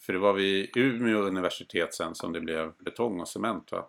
för 0.00 0.12
det 0.12 0.18
var 0.18 0.32
vid 0.32 0.76
Umeå 0.76 1.18
universitet 1.18 1.94
sen 1.94 2.14
som 2.14 2.32
det 2.32 2.40
blev 2.40 2.72
betong 2.84 3.20
och 3.20 3.28
cement 3.28 3.72
va? 3.72 3.88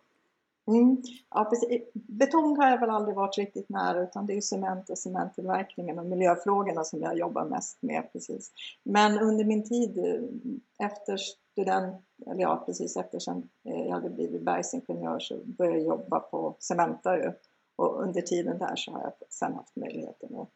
Mm. 0.67 0.97
Ja, 1.29 1.45
precis. 1.45 1.81
Betong 1.93 2.57
har 2.57 2.69
jag 2.69 2.79
väl 2.79 2.89
aldrig 2.89 3.15
varit 3.15 3.37
riktigt 3.37 3.69
nära 3.69 4.03
utan 4.03 4.25
det 4.25 4.33
är 4.33 4.35
ju 4.35 4.41
cement 4.41 4.89
och 4.89 4.97
cementtillverkningen 4.97 5.99
och 5.99 6.05
miljöfrågorna 6.05 6.83
som 6.83 7.01
jag 7.01 7.17
jobbar 7.17 7.45
mest 7.45 7.81
med. 7.81 8.03
Precis. 8.13 8.51
Men 8.83 9.19
under 9.19 9.45
min 9.45 9.63
tid 9.63 9.97
eh, 9.97 10.85
efter 10.87 11.17
student, 11.51 12.01
eller 12.27 12.41
ja 12.41 12.63
precis 12.65 12.97
efter 12.97 13.19
sen 13.19 13.49
eh, 13.63 13.85
jag 13.85 13.91
hade 13.91 14.09
blivit 14.09 14.41
bergsingenjör 14.41 15.19
så 15.19 15.37
började 15.45 15.77
jag 15.77 15.87
jobba 15.87 16.19
på 16.19 16.55
Cementa 16.59 17.17
ju. 17.17 17.31
Och 17.75 18.03
under 18.03 18.21
tiden 18.21 18.57
där 18.57 18.75
så 18.75 18.91
har 18.91 19.01
jag 19.01 19.13
sen 19.29 19.53
haft 19.53 19.75
möjligheten 19.75 20.35
att 20.35 20.49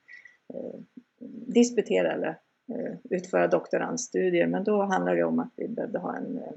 eh, 0.53 0.79
disputera 1.47 2.13
eller 2.13 2.39
eh, 2.73 2.95
utföra 3.09 3.47
doktorandstudier. 3.47 4.47
Men 4.47 4.63
då 4.63 4.81
handlade 4.81 5.17
det 5.17 5.23
om 5.23 5.39
att 5.39 5.53
vi 5.55 5.67
behövde 5.67 5.99
ha 5.99 6.15
en 6.15 6.37
eh, 6.37 6.51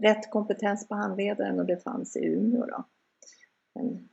rätt 0.00 0.30
kompetens 0.30 0.88
på 0.88 0.94
handledaren 0.94 1.60
och 1.60 1.66
det 1.66 1.76
fanns 1.84 2.16
i 2.16 2.24
Umeå 2.24 2.66
då. 2.66 2.84
En 3.74 4.08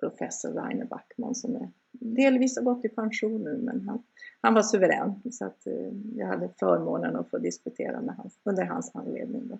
professor 0.00 0.52
Rainer 0.52 0.84
Backman 0.84 1.34
som 1.34 1.56
är 1.56 1.70
delvis 1.92 2.56
har 2.56 2.64
gått 2.64 2.84
i 2.84 2.88
pension 2.88 3.44
nu 3.44 3.58
men 3.62 3.88
han, 3.88 4.02
han 4.40 4.54
var 4.54 4.62
suverän 4.62 5.22
så 5.32 5.44
att 5.44 5.66
eh, 5.66 5.92
jag 6.16 6.26
hade 6.26 6.48
förmånen 6.58 7.16
att 7.16 7.30
få 7.30 7.38
disputera 7.38 8.00
med 8.00 8.14
hans, 8.16 8.38
under 8.44 8.64
hans 8.64 8.94
handledning. 8.94 9.48
Då. 9.48 9.58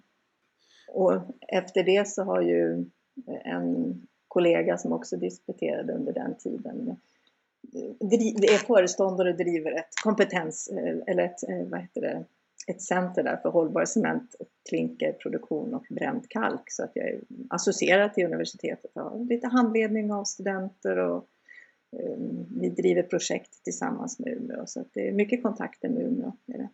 Och 0.89 1.23
efter 1.49 1.85
det 1.85 2.09
så 2.09 2.23
har 2.23 2.41
ju 2.41 2.85
en 3.27 4.03
kollega 4.29 4.79
som 4.79 4.93
också 4.93 5.17
disputerade 5.17 5.93
under 5.93 6.13
den 6.13 6.37
tiden 6.39 6.97
är 7.73 8.67
föreståndare 8.67 9.31
och 9.31 9.37
driver 9.37 9.73
ett 9.73 9.95
kompetens 10.05 10.69
eller 11.07 11.23
ett, 11.23 11.49
eh, 11.49 11.69
vad 11.71 11.81
heter 11.81 12.01
det, 12.01 12.25
ett 12.67 12.83
center 12.83 13.23
där 13.23 13.37
för 13.37 13.51
hållbar 13.51 13.85
cement, 13.85 14.35
klinkerproduktion 14.69 15.75
och 15.75 15.87
bränd 15.91 16.29
kalk. 16.29 16.71
Så 16.71 16.85
att 16.85 16.91
jag 16.95 17.09
är 17.09 17.21
associerad 17.51 18.15
till 18.15 18.27
universitetet 18.27 18.91
och 18.97 19.03
har 19.03 19.25
lite 19.25 19.49
handledning 19.49 20.13
av 20.13 20.25
studenter 20.25 20.99
och 20.99 21.29
eh, 21.93 22.17
vi 22.61 22.69
driver 22.69 23.03
projekt 23.03 23.65
tillsammans 23.65 24.19
med 24.19 24.33
Umeå. 24.33 24.67
Så 24.67 24.81
att 24.81 24.89
det 24.95 25.09
är 25.09 25.13
mycket 25.13 25.43
kontakter 25.43 25.89
med 25.89 26.03
Umeå. 26.03 26.33
Är 26.47 26.59
det. 26.59 26.69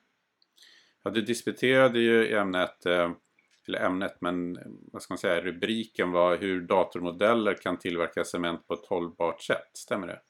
Ja, 1.03 1.11
du 1.11 1.23
disputerade 1.23 1.99
ju 2.01 2.27
i 2.29 2.35
ämnet, 2.35 2.87
eh, 2.87 3.11
eller 3.69 3.81
ämnet, 3.81 4.17
men 4.21 4.57
eh, 4.57 4.63
vad 4.93 5.03
ska 5.03 5.13
man 5.13 5.19
säga, 5.19 5.41
rubriken 5.41 6.11
var 6.11 6.37
hur 6.37 6.61
datormodeller 6.61 7.55
kan 7.55 7.79
tillverka 7.79 8.25
cement 8.25 8.67
på 8.67 8.75
ett 8.75 8.87
hållbart 8.87 9.43
sätt. 9.43 9.71
Stämmer 9.75 10.07
det? 10.07 10.21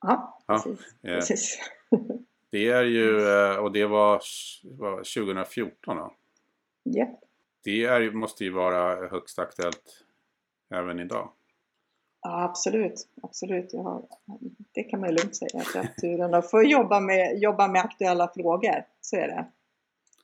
Ja, 0.00 0.42
Ja, 0.46 0.54
precis. 0.54 0.94
eh, 1.02 1.14
precis. 1.14 1.58
Det 2.50 2.68
är 2.68 2.84
ju, 2.84 3.16
och 3.58 3.72
det 3.72 3.86
var, 3.86 4.20
var 4.64 4.96
2014 4.96 5.96
då. 5.96 6.16
Ja. 6.82 7.20
Det 7.64 7.84
är, 7.84 8.10
måste 8.10 8.44
ju 8.44 8.50
vara 8.50 9.08
högst 9.08 9.38
aktuellt 9.38 10.04
även 10.74 11.00
idag. 11.00 11.32
Ja, 12.22 12.44
absolut. 12.44 13.08
absolut. 13.22 13.72
Har, 13.72 14.02
det 14.72 14.82
kan 14.82 15.00
man 15.00 15.08
ju 15.08 15.16
lugnt 15.16 15.36
säga. 15.36 15.60
Att 15.60 15.74
jag 15.74 15.82
har 15.82 15.88
turen 16.00 16.34
att 16.34 16.50
få 16.50 16.62
jobba 16.62 17.00
med, 17.00 17.38
jobba 17.38 17.68
med 17.68 17.80
aktuella 17.80 18.28
frågor. 18.28 18.84
Så 19.00 19.16
är 19.16 19.28
det. 19.28 19.46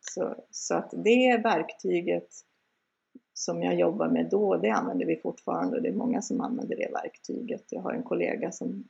Så, 0.01 0.35
så 0.51 0.75
att 0.75 0.91
det 0.93 1.41
verktyget 1.45 2.29
som 3.35 3.63
jag 3.63 3.75
jobbar 3.75 4.09
med 4.09 4.29
då, 4.31 4.57
det 4.57 4.71
använder 4.71 5.07
vi 5.07 5.17
fortfarande. 5.17 5.77
och 5.77 5.83
Det 5.83 5.89
är 5.89 5.93
många 5.93 6.23
som 6.23 6.41
använder 6.41 6.77
det 6.77 6.93
verktyget. 6.93 7.65
Jag 7.71 7.83
har 7.83 7.93
en 7.93 8.03
kollega 8.03 8.53
som 8.53 8.85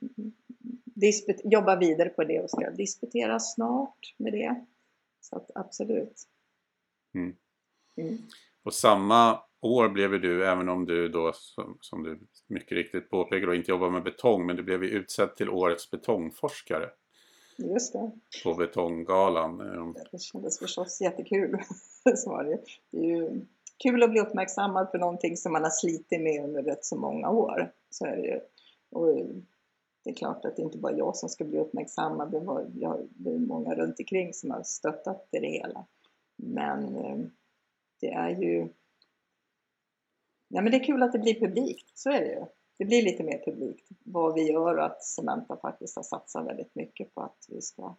jobbar 1.43 1.77
vidare 1.77 2.09
på 2.09 2.23
det 2.23 2.39
och 2.39 2.49
ska 2.49 2.69
disputera 2.69 3.39
snart 3.39 4.15
med 4.17 4.33
det. 4.33 4.65
Så 5.21 5.35
att 5.35 5.51
absolut. 5.55 6.23
Mm. 7.15 7.35
Mm. 7.97 8.17
Och 8.63 8.73
samma 8.73 9.39
år 9.61 9.89
blev 9.89 10.21
du, 10.21 10.45
även 10.47 10.69
om 10.69 10.85
du 10.85 11.09
då 11.09 11.31
som, 11.33 11.77
som 11.81 12.03
du 12.03 12.19
mycket 12.47 12.71
riktigt 12.71 13.09
påpekar 13.09 13.47
då, 13.47 13.53
inte 13.55 13.71
jobbar 13.71 13.89
med 13.89 14.03
betong, 14.03 14.45
men 14.45 14.55
du 14.55 14.63
blev 14.63 14.83
ju 14.83 14.89
utsedd 14.89 15.35
till 15.35 15.49
årets 15.49 15.91
betongforskare 15.91 16.89
Just 17.57 17.93
det. 17.93 18.11
på 18.43 18.53
Betonggalan. 18.53 19.61
Eh, 19.61 20.03
Det 20.11 20.21
kändes 20.21 20.59
förstås 20.59 21.01
jättekul. 21.01 21.59
Så 22.15 22.29
var 22.29 22.43
det. 22.43 22.59
det 22.91 22.97
är 22.97 23.17
ju 23.17 23.45
kul 23.83 24.03
att 24.03 24.11
bli 24.11 24.19
uppmärksammad 24.19 24.91
för 24.91 24.97
någonting 24.97 25.37
som 25.37 25.51
man 25.51 25.63
har 25.63 25.69
slitit 25.69 26.21
med 26.21 26.43
under 26.43 26.63
rätt 26.63 26.85
så 26.85 26.95
många 26.95 27.29
år. 27.29 27.71
Så 27.89 28.05
är 28.05 28.15
det 28.17 28.27
ju. 28.27 28.39
Och 28.91 29.15
det 30.03 30.09
är 30.09 30.15
klart 30.15 30.45
att 30.45 30.55
det 30.55 30.61
inte 30.61 30.77
bara 30.77 30.93
jag 30.97 31.15
som 31.15 31.29
ska 31.29 31.45
bli 31.45 31.59
uppmärksammad. 31.59 32.31
Det, 32.31 32.39
var, 32.39 32.65
jag, 32.75 33.07
det 33.09 33.29
är 33.29 33.39
många 33.39 33.75
runt 33.75 33.99
omkring 33.99 34.33
som 34.33 34.51
har 34.51 34.63
stöttat 34.63 35.27
i 35.31 35.39
det 35.39 35.47
hela. 35.47 35.85
Men 36.35 36.95
eh, 36.95 37.17
det 37.99 38.09
är 38.09 38.29
ju... 38.29 38.69
Ja, 40.47 40.61
men 40.61 40.71
det 40.71 40.77
är 40.77 40.83
kul 40.83 41.03
att 41.03 41.11
det 41.11 41.19
blir 41.19 41.39
publikt, 41.39 41.91
så 41.93 42.09
är 42.09 42.19
det 42.19 42.31
ju. 42.31 42.45
Det 42.77 42.85
blir 42.85 43.01
lite 43.01 43.23
mer 43.23 43.41
publikt 43.45 43.87
vad 44.05 44.33
vi 44.33 44.51
gör 44.51 44.77
och 44.77 44.85
att 44.85 45.03
Cementa 45.03 45.57
faktiskt 45.57 45.95
har 45.95 46.03
satsat 46.03 46.47
väldigt 46.47 46.75
mycket 46.75 47.15
på 47.15 47.21
att 47.21 47.45
vi 47.49 47.61
ska 47.61 47.95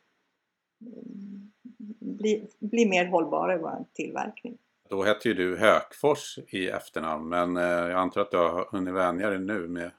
mm, 0.81 1.53
bli, 2.01 2.49
bli 2.59 2.89
mer 2.89 3.07
hållbara 3.07 3.55
i 3.55 3.59
vår 3.59 3.85
tillverkning. 3.93 4.59
Då 4.89 5.03
hette 5.03 5.29
ju 5.29 5.35
du 5.35 5.57
Hökfors 5.57 6.39
i 6.49 6.69
efternamn, 6.69 7.29
men 7.29 7.57
eh, 7.57 7.63
jag 7.63 7.93
antar 7.93 8.21
att 8.21 8.31
du 8.31 8.37
har 8.37 8.69
hunnit 8.71 8.95
vänja 8.95 9.31
dig 9.31 9.39
nu 9.39 9.69
med 9.69 9.91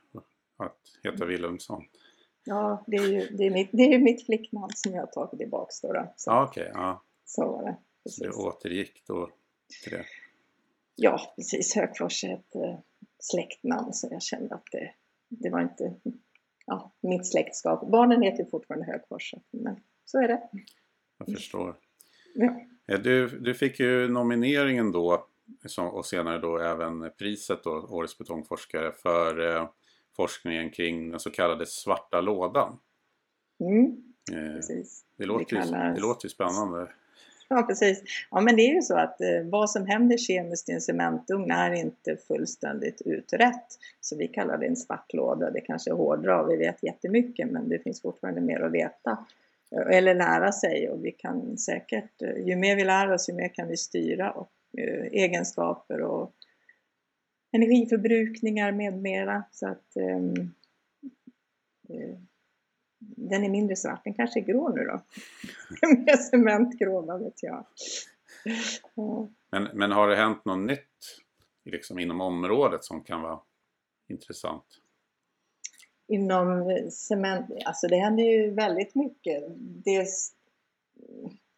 att 0.58 0.80
heta 1.04 1.26
Willumsson. 1.26 1.84
Ja, 2.44 2.84
det 2.88 2.98
är 2.98 3.08
ju 3.08 3.28
det 3.38 3.44
är 3.44 3.52
mitt, 3.52 3.70
det 3.72 3.84
är 3.84 4.00
mitt 4.00 4.26
flicknamn 4.26 4.72
som 4.76 4.94
jag 4.94 5.02
har 5.02 5.08
tagit 5.08 5.40
tillbaks 5.40 5.82
då. 5.82 5.94
då. 5.94 6.14
Så, 6.16 6.32
Ja, 6.32 6.44
okej. 6.50 6.72
ja. 6.74 7.04
så 7.26 7.52
var 7.52 7.64
det. 7.64 7.78
Så 8.10 8.24
du 8.24 8.30
Precis. 8.30 8.46
återgick 8.46 9.04
då 9.08 9.30
till 9.84 9.92
det. 9.92 10.06
Ja, 10.96 11.34
precis. 11.36 11.76
Högfors 11.76 12.24
är 12.24 12.34
ett 12.34 12.56
eh, 12.56 12.80
släktnamn 13.20 13.94
så 13.94 14.08
jag 14.12 14.22
kände 14.22 14.56
att 14.56 14.68
det, 14.72 14.94
det 15.30 15.50
var 15.50 15.62
inte 15.62 15.96
ja, 16.66 16.92
mitt 17.02 17.32
släktskap. 17.32 17.92
Barnen 17.92 18.22
heter 18.22 18.44
ju 18.44 18.50
fortfarande 18.50 18.86
Högfors, 18.86 19.34
men 19.52 19.76
så 20.06 20.18
är 20.18 20.28
det. 20.28 20.50
Jag 21.18 21.28
förstår. 21.28 21.76
Ja. 22.34 22.98
Du, 22.98 23.28
du 23.28 23.54
fick 23.54 23.80
ju 23.80 24.08
nomineringen 24.08 24.92
då 24.92 25.28
och 25.92 26.06
senare 26.06 26.40
då 26.40 26.58
även 26.58 27.12
priset 27.18 27.64
då, 27.64 27.72
Årets 27.72 28.18
betongforskare 28.18 28.92
för 28.92 29.56
eh, 29.56 29.70
forskningen 30.16 30.70
kring 30.72 31.12
den 31.12 31.20
så 31.20 31.32
kallade 31.32 31.66
svarta 31.66 32.22
lådan. 32.22 32.80
Mm, 33.60 34.04
Eh, 34.32 34.78
det, 35.18 35.26
låter 35.26 35.56
ju, 35.56 35.62
kallas- 35.62 35.96
det 35.96 36.02
låter 36.02 36.26
ju 36.26 36.30
spännande. 36.30 36.92
Ja, 37.56 37.64
precis. 37.64 38.04
Ja, 38.32 38.42
men 38.42 38.56
det 38.56 38.62
är 38.62 38.76
ju 38.76 38.82
så 38.82 38.98
att 38.98 39.22
eh, 39.22 39.42
vad 39.44 39.70
som 39.70 39.86
händer 39.86 40.18
kemiskt 40.18 40.70
i 40.70 40.72
en 40.72 40.82
cementugn 40.82 41.52
är 41.52 41.72
inte 41.72 42.18
fullständigt 42.18 43.02
utrett. 43.06 43.66
Så 44.02 44.18
vi 44.18 44.28
kallar 44.28 44.58
det 44.58 44.66
en 44.66 44.76
svart 44.76 45.14
låda. 45.14 45.52
Det 45.52 45.62
kanske 45.62 45.92
är 45.92 45.96
hårdra 45.96 46.48
vi 46.48 46.58
vet 46.58 46.84
jättemycket 46.84 47.52
men 47.52 47.70
det 47.70 47.80
finns 47.80 48.02
fortfarande 48.02 48.42
mer 48.42 48.62
att 48.62 48.72
veta. 48.72 49.26
Eh, 49.76 49.98
eller 49.98 50.16
lära 50.16 50.52
sig 50.52 50.90
och 50.90 51.06
vi 51.06 51.12
kan 51.12 51.58
säkert, 51.58 52.22
eh, 52.22 52.48
ju 52.48 52.56
mer 52.56 52.76
vi 52.76 52.84
lär 52.84 53.12
oss 53.12 53.30
ju 53.30 53.34
mer 53.34 53.48
kan 53.48 53.68
vi 53.68 53.78
styra 53.78 54.32
och, 54.32 54.52
eh, 54.78 55.06
egenskaper 55.12 56.02
och 56.02 56.34
energiförbrukningar 57.52 58.72
med 58.72 58.94
mera. 58.94 59.44
Så 59.52 59.68
att 59.68 59.96
ehm, 59.96 60.34
eh, 61.90 62.18
den 63.02 63.44
är 63.44 63.50
mindre 63.50 63.76
svart, 63.76 64.04
den 64.04 64.14
kanske 64.14 64.40
är 64.40 64.44
grå 64.44 64.70
nu 64.70 64.84
då. 64.84 65.02
Med 65.98 66.20
cementgrå, 66.20 67.02
vad 67.02 67.24
vet 67.24 67.44
jag. 67.44 67.66
Ja. 68.96 69.30
Men, 69.52 69.64
men 69.74 69.92
har 69.92 70.08
det 70.08 70.16
hänt 70.16 70.46
något 70.46 70.60
nytt 70.60 71.22
liksom, 71.66 72.00
inom 72.00 72.22
området 72.22 72.84
som 72.84 73.04
kan 73.04 73.22
vara 73.22 73.40
intressant? 74.10 74.66
Inom 76.08 76.70
eh, 76.70 76.88
cement, 76.88 77.46
alltså 77.66 77.88
det 77.88 77.98
händer 77.98 78.24
ju 78.24 78.52
väldigt 78.54 78.96
mycket. 78.96 79.44
Det, 79.58 80.08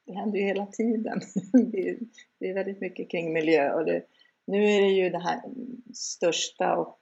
det 0.06 0.14
händer 0.14 0.40
ju 0.40 0.46
hela 0.46 0.66
tiden. 0.66 1.22
Det 1.72 1.90
är, 1.90 1.98
det 2.40 2.50
är 2.50 2.54
väldigt 2.54 2.82
mycket 2.82 3.12
kring 3.12 3.34
miljö 3.34 3.74
och 3.74 3.86
det, 3.86 4.04
nu 4.46 4.64
är 4.64 4.82
det 4.82 4.90
ju 4.90 5.10
det 5.10 5.20
här 5.20 5.42
största 5.94 6.78
och 6.78 7.00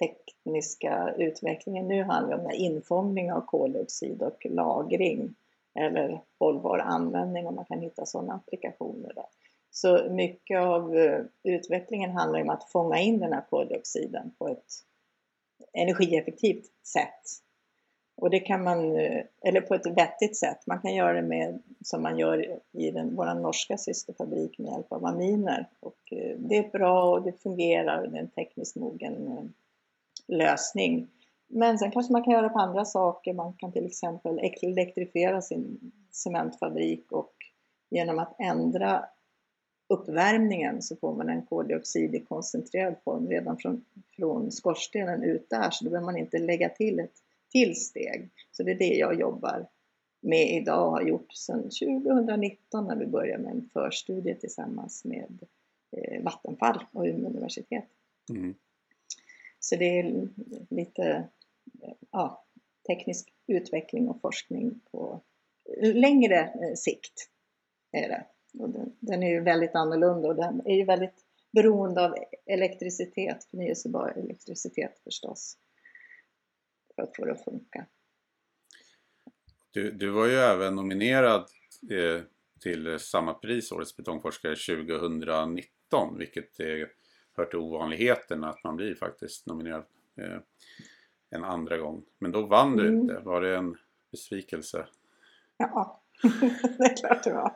tekniska 0.00 1.14
utvecklingen. 1.18 1.88
Nu 1.88 2.02
handlar 2.02 2.38
om 2.38 2.50
infångning 2.50 3.32
av 3.32 3.40
koldioxid 3.40 4.22
och 4.22 4.46
lagring 4.50 5.34
eller 5.74 6.20
hållbar 6.38 6.78
användning 6.78 7.46
om 7.46 7.54
man 7.54 7.64
kan 7.64 7.80
hitta 7.80 8.06
sådana 8.06 8.34
applikationer. 8.34 9.12
Där. 9.14 9.26
Så 9.70 10.10
mycket 10.10 10.60
av 10.60 10.96
eh, 10.96 11.20
utvecklingen 11.42 12.10
handlar 12.10 12.40
om 12.40 12.48
att 12.48 12.70
fånga 12.70 12.98
in 12.98 13.18
den 13.18 13.32
här 13.32 13.44
koldioxiden 13.50 14.30
på 14.38 14.48
ett 14.48 14.72
energieffektivt 15.72 16.66
sätt. 16.86 17.42
Och 18.16 18.30
det 18.30 18.40
kan 18.40 18.62
man, 18.62 18.96
eh, 18.96 19.24
eller 19.40 19.60
på 19.60 19.74
ett 19.74 19.86
vettigt 19.86 20.36
sätt. 20.36 20.66
Man 20.66 20.80
kan 20.80 20.94
göra 20.94 21.12
det 21.12 21.28
med, 21.28 21.62
som 21.84 22.02
man 22.02 22.18
gör 22.18 22.58
i 22.72 22.90
den, 22.90 23.16
vår 23.16 23.34
norska 23.34 23.78
systerfabrik 23.78 24.58
med 24.58 24.72
hjälp 24.72 24.92
av 24.92 25.06
aminer. 25.06 25.68
Och 25.80 26.12
eh, 26.12 26.36
det 26.38 26.56
är 26.56 26.70
bra 26.70 27.10
och 27.10 27.22
det 27.22 27.42
fungerar, 27.42 28.06
det 28.06 28.18
är 28.18 28.22
en 28.22 28.28
tekniskt 28.28 28.76
mogen 28.76 29.52
lösning. 30.28 31.08
Men 31.48 31.78
sen 31.78 31.90
kanske 31.90 32.12
man 32.12 32.24
kan 32.24 32.32
göra 32.32 32.48
på 32.48 32.58
andra 32.58 32.84
saker. 32.84 33.32
Man 33.32 33.52
kan 33.52 33.72
till 33.72 33.86
exempel 33.86 34.38
elektrifiera 34.62 35.42
sin 35.42 35.92
cementfabrik 36.10 37.12
och 37.12 37.34
genom 37.90 38.18
att 38.18 38.36
ändra 38.40 39.04
uppvärmningen 39.88 40.82
så 40.82 40.96
får 40.96 41.14
man 41.14 41.28
en 41.28 41.46
koldioxid 41.46 42.14
i 42.14 42.20
koncentrerad 42.20 42.94
form 43.04 43.28
redan 43.28 43.56
från, 43.58 43.84
från 44.16 44.50
skorstenen 44.50 45.22
ut 45.22 45.50
där 45.50 45.70
så 45.70 45.84
då 45.84 45.90
behöver 45.90 46.06
man 46.06 46.16
inte 46.16 46.38
lägga 46.38 46.68
till 46.68 47.00
ett 47.00 47.14
till 47.52 47.74
steg. 47.74 48.30
Så 48.50 48.62
det 48.62 48.70
är 48.70 48.78
det 48.78 48.94
jag 48.94 49.20
jobbar 49.20 49.66
med 50.20 50.50
idag 50.50 50.86
och 50.86 50.92
har 50.92 51.02
gjort 51.02 51.32
sedan 51.32 51.62
2019 51.62 52.84
när 52.84 52.96
vi 52.96 53.06
började 53.06 53.42
med 53.42 53.52
en 53.52 53.68
förstudie 53.72 54.34
tillsammans 54.34 55.04
med 55.04 55.38
eh, 55.96 56.22
Vattenfall 56.22 56.84
och 56.92 57.04
Umeå 57.04 57.30
universitet. 57.30 57.84
Mm. 58.30 58.54
Så 59.64 59.76
det 59.76 59.98
är 59.98 60.28
lite 60.70 61.28
ja, 62.10 62.46
teknisk 62.86 63.28
utveckling 63.46 64.08
och 64.08 64.20
forskning 64.20 64.80
på 64.90 65.22
längre 65.80 66.38
eh, 66.38 66.74
sikt. 66.76 67.28
Är 67.92 68.08
det. 68.08 68.26
Och 68.58 68.70
den, 68.70 68.96
den 69.00 69.22
är 69.22 69.28
ju 69.28 69.40
väldigt 69.40 69.74
annorlunda 69.74 70.28
och 70.28 70.36
den 70.36 70.66
är 70.66 70.74
ju 70.74 70.84
väldigt 70.84 71.24
beroende 71.52 72.04
av 72.04 72.14
elektricitet, 72.46 73.44
förnyelsebar 73.50 74.08
elektricitet 74.08 75.00
förstås, 75.04 75.58
för 76.94 77.02
att 77.02 77.16
få 77.16 77.24
det 77.24 77.32
att 77.32 77.44
funka. 77.44 77.86
Du, 79.70 79.92
du 79.92 80.10
var 80.10 80.26
ju 80.26 80.34
även 80.34 80.74
nominerad 80.74 81.40
eh, 81.90 82.22
till 82.60 82.98
samma 82.98 83.34
pris, 83.34 83.72
Årets 83.72 83.96
betongforskare 83.96 84.56
2019, 84.56 86.18
vilket 86.18 86.60
är, 86.60 86.88
hör 87.36 87.44
till 87.44 87.58
ovanligheten 87.58 88.44
att 88.44 88.64
man 88.64 88.76
blir 88.76 88.94
faktiskt 88.94 89.46
nominerad 89.46 89.84
eh, 90.16 90.38
en 91.30 91.44
andra 91.44 91.78
gång. 91.78 92.02
Men 92.18 92.32
då 92.32 92.46
vann 92.46 92.76
du 92.76 92.88
mm. 92.88 93.00
inte. 93.00 93.18
Var 93.24 93.40
det 93.40 93.56
en 93.56 93.76
besvikelse? 94.10 94.86
Ja, 95.56 96.00
det 96.78 96.84
är 96.84 96.96
klart 96.96 97.24
det 97.24 97.32
var. 97.32 97.52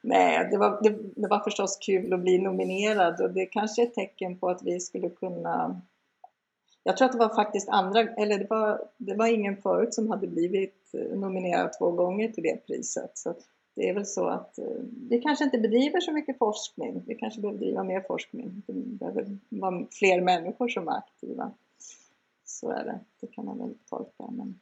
Nej, 0.00 0.48
det 0.50 0.58
var, 0.58 0.82
det, 0.82 0.98
det, 1.16 1.28
var 1.28 1.40
förstås 1.44 1.78
kul 1.86 2.12
att 2.12 2.20
bli 2.20 2.38
nominerad 2.38 3.20
och 3.20 3.30
det 3.30 3.46
kanske 3.46 3.82
är 3.82 3.86
ett 3.86 3.94
tecken 3.94 4.38
på 4.38 4.48
att 4.48 4.62
vi 4.62 4.80
skulle 4.80 5.10
kunna 5.10 5.82
jag 6.84 6.96
tror 6.96 7.06
att 7.06 7.12
det 7.12 7.18
var 7.18 7.34
faktiskt 7.34 7.68
andra, 7.68 8.00
eller 8.00 8.38
det 8.38 8.46
var, 8.50 8.88
det 8.96 9.14
var 9.14 9.26
ingen 9.26 9.56
förut 9.56 9.94
som 9.94 10.10
hade 10.10 10.26
blivit 10.26 10.90
nominerad 11.14 11.72
två 11.78 11.90
gånger 11.90 12.28
till 12.28 12.42
det 12.42 12.66
priset. 12.66 13.10
Så 13.14 13.34
det 13.74 13.88
är 13.88 13.94
väl 13.94 14.06
så 14.06 14.28
att 14.28 14.58
eh, 14.58 14.64
vi 15.10 15.20
kanske 15.20 15.44
inte 15.44 15.58
bedriver 15.58 16.00
så 16.00 16.12
mycket 16.12 16.38
forskning. 16.38 17.02
Vi 17.06 17.14
kanske 17.14 17.40
behöver 17.40 17.58
driva 17.58 17.84
mer 17.84 18.00
forskning. 18.00 18.62
Det 18.66 18.72
behöver 18.72 19.38
vara 19.48 19.86
fler 19.90 20.20
människor 20.20 20.68
som 20.68 20.88
är 20.88 20.96
aktiva. 20.96 21.52
Så 22.44 22.70
är 22.70 22.84
det. 22.84 23.00
Det 23.20 23.26
kan 23.26 23.44
man 23.44 23.58
väl 23.58 23.74
tolka. 23.90 24.30
Men... 24.30 24.60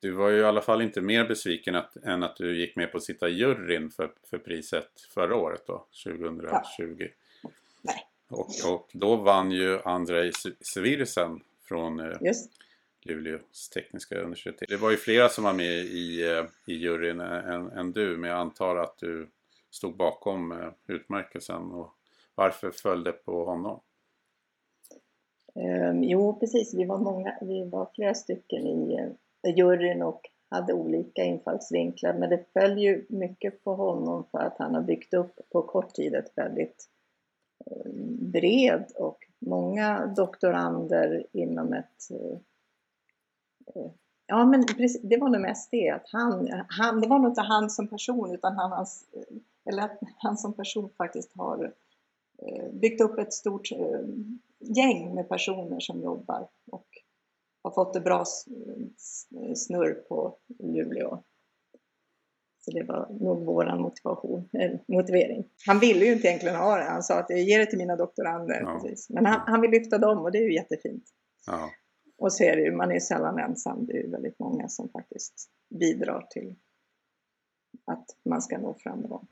Du 0.00 0.10
var 0.10 0.28
ju 0.28 0.40
i 0.40 0.44
alla 0.44 0.60
fall 0.60 0.82
inte 0.82 1.00
mer 1.00 1.28
besviken 1.28 1.74
att, 1.74 1.96
än 1.96 2.22
att 2.22 2.36
du 2.36 2.60
gick 2.60 2.76
med 2.76 2.92
på 2.92 2.96
att 2.96 3.04
sitta 3.04 3.28
i 3.28 3.32
juryn 3.32 3.90
för, 3.90 4.12
för 4.24 4.38
priset 4.38 5.00
förra 5.14 5.36
året 5.36 5.66
då, 5.66 5.86
2020. 6.04 7.08
Ja. 7.42 7.50
Nej. 7.82 8.06
Och, 8.28 8.72
och 8.72 8.88
då 8.92 9.16
vann 9.16 9.50
ju 9.50 9.80
Andrei 9.84 10.32
Svirsen 10.60 11.40
från 11.62 12.00
eh, 12.00 12.16
Just. 12.20 12.50
Luleås 13.04 13.70
tekniska 13.74 14.18
universitet. 14.18 14.68
Det 14.68 14.76
var 14.76 14.90
ju 14.90 14.96
flera 14.96 15.28
som 15.28 15.44
var 15.44 15.52
med 15.52 15.74
i, 15.74 16.30
eh, 16.30 16.44
i 16.66 16.74
juryn 16.74 17.20
än, 17.20 17.70
än 17.70 17.92
du, 17.92 18.16
men 18.16 18.30
jag 18.30 18.38
antar 18.38 18.76
att 18.76 18.98
du 18.98 19.28
stod 19.70 19.96
bakom 19.96 20.52
eh, 20.52 20.68
utmärkelsen. 20.86 21.72
Och 21.72 21.94
varför 22.34 22.70
föll 22.70 23.04
det 23.04 23.12
på 23.12 23.44
honom? 23.44 23.80
Um, 25.54 26.04
jo, 26.04 26.38
precis. 26.40 26.74
Vi 26.74 26.84
var, 26.84 26.98
många, 26.98 27.38
vi 27.40 27.64
var 27.64 27.88
flera 27.94 28.14
stycken 28.14 28.66
i 28.66 29.00
uh, 29.46 29.56
juryn 29.56 30.02
och 30.02 30.20
hade 30.48 30.72
olika 30.72 31.24
infallsvinklar. 31.24 32.14
Men 32.14 32.30
det 32.30 32.44
föll 32.52 32.78
ju 32.78 33.06
mycket 33.08 33.64
på 33.64 33.74
honom 33.74 34.24
för 34.30 34.38
att 34.38 34.58
han 34.58 34.74
har 34.74 34.82
byggt 34.82 35.14
upp 35.14 35.40
på 35.52 35.62
kort 35.62 35.94
tid 35.94 36.14
ett 36.14 36.32
väldigt 36.36 36.88
uh, 37.70 37.92
bred 38.32 38.84
och 38.96 39.18
många 39.38 40.06
doktorander 40.06 41.26
inom 41.32 41.72
ett 41.72 42.10
uh, 42.10 42.38
Ja, 44.26 44.44
men 44.44 44.66
precis, 44.66 45.02
det 45.02 45.16
var 45.16 45.28
nog 45.28 45.40
mest 45.40 45.70
det 45.70 45.90
att 45.90 46.08
han, 46.12 46.48
han, 46.68 47.00
det 47.00 47.08
var 47.08 47.18
nog 47.18 47.30
inte 47.30 47.40
han 47.40 47.70
som 47.70 47.88
person 47.88 48.34
utan 48.34 48.56
han, 48.56 48.72
hans, 48.72 49.04
eller 49.70 49.82
att 49.82 49.98
han 50.16 50.36
som 50.36 50.52
person 50.52 50.90
faktiskt 50.98 51.36
har 51.36 51.72
byggt 52.72 53.00
upp 53.00 53.18
ett 53.18 53.32
stort 53.32 53.70
gäng 54.58 55.14
med 55.14 55.28
personer 55.28 55.80
som 55.80 56.02
jobbar 56.02 56.48
och 56.70 56.86
har 57.62 57.70
fått 57.70 57.94
det 57.94 58.00
bra 58.00 58.24
snurr 59.54 59.94
på 60.08 60.36
Luleå. 60.58 61.22
Så 62.64 62.70
det 62.70 62.82
var 62.82 63.08
nog 63.20 63.44
vår 63.44 63.76
motivation, 63.78 64.48
äh, 64.52 64.70
motivering. 64.88 65.44
Han 65.66 65.78
ville 65.78 66.04
ju 66.04 66.12
inte 66.12 66.28
egentligen 66.28 66.56
ha 66.56 66.76
det. 66.76 66.84
Han 66.84 67.02
sa 67.02 67.18
att 67.18 67.30
jag 67.30 67.40
ger 67.40 67.58
det 67.58 67.66
till 67.66 67.78
mina 67.78 67.96
doktorander. 67.96 68.60
Ja. 68.60 68.80
Precis. 68.82 69.10
Men 69.10 69.26
han, 69.26 69.40
han 69.46 69.60
vill 69.60 69.70
lyfta 69.70 69.98
dem 69.98 70.18
och 70.18 70.32
det 70.32 70.38
är 70.38 70.42
ju 70.42 70.54
jättefint. 70.54 71.04
Ja. 71.46 71.70
Och 72.16 72.32
så 72.32 72.44
är 72.44 72.56
det 72.56 72.62
ju, 72.62 72.72
man 72.72 72.92
är 72.92 73.00
sällan 73.00 73.38
ensam. 73.38 73.86
Det 73.86 73.92
är 73.92 74.02
ju 74.02 74.10
väldigt 74.10 74.38
många 74.38 74.68
som 74.68 74.88
faktiskt 74.88 75.50
bidrar 75.80 76.26
till 76.30 76.54
att 77.84 78.06
man 78.24 78.42
ska 78.42 78.58
nå 78.58 78.74
framgång. 78.74 79.26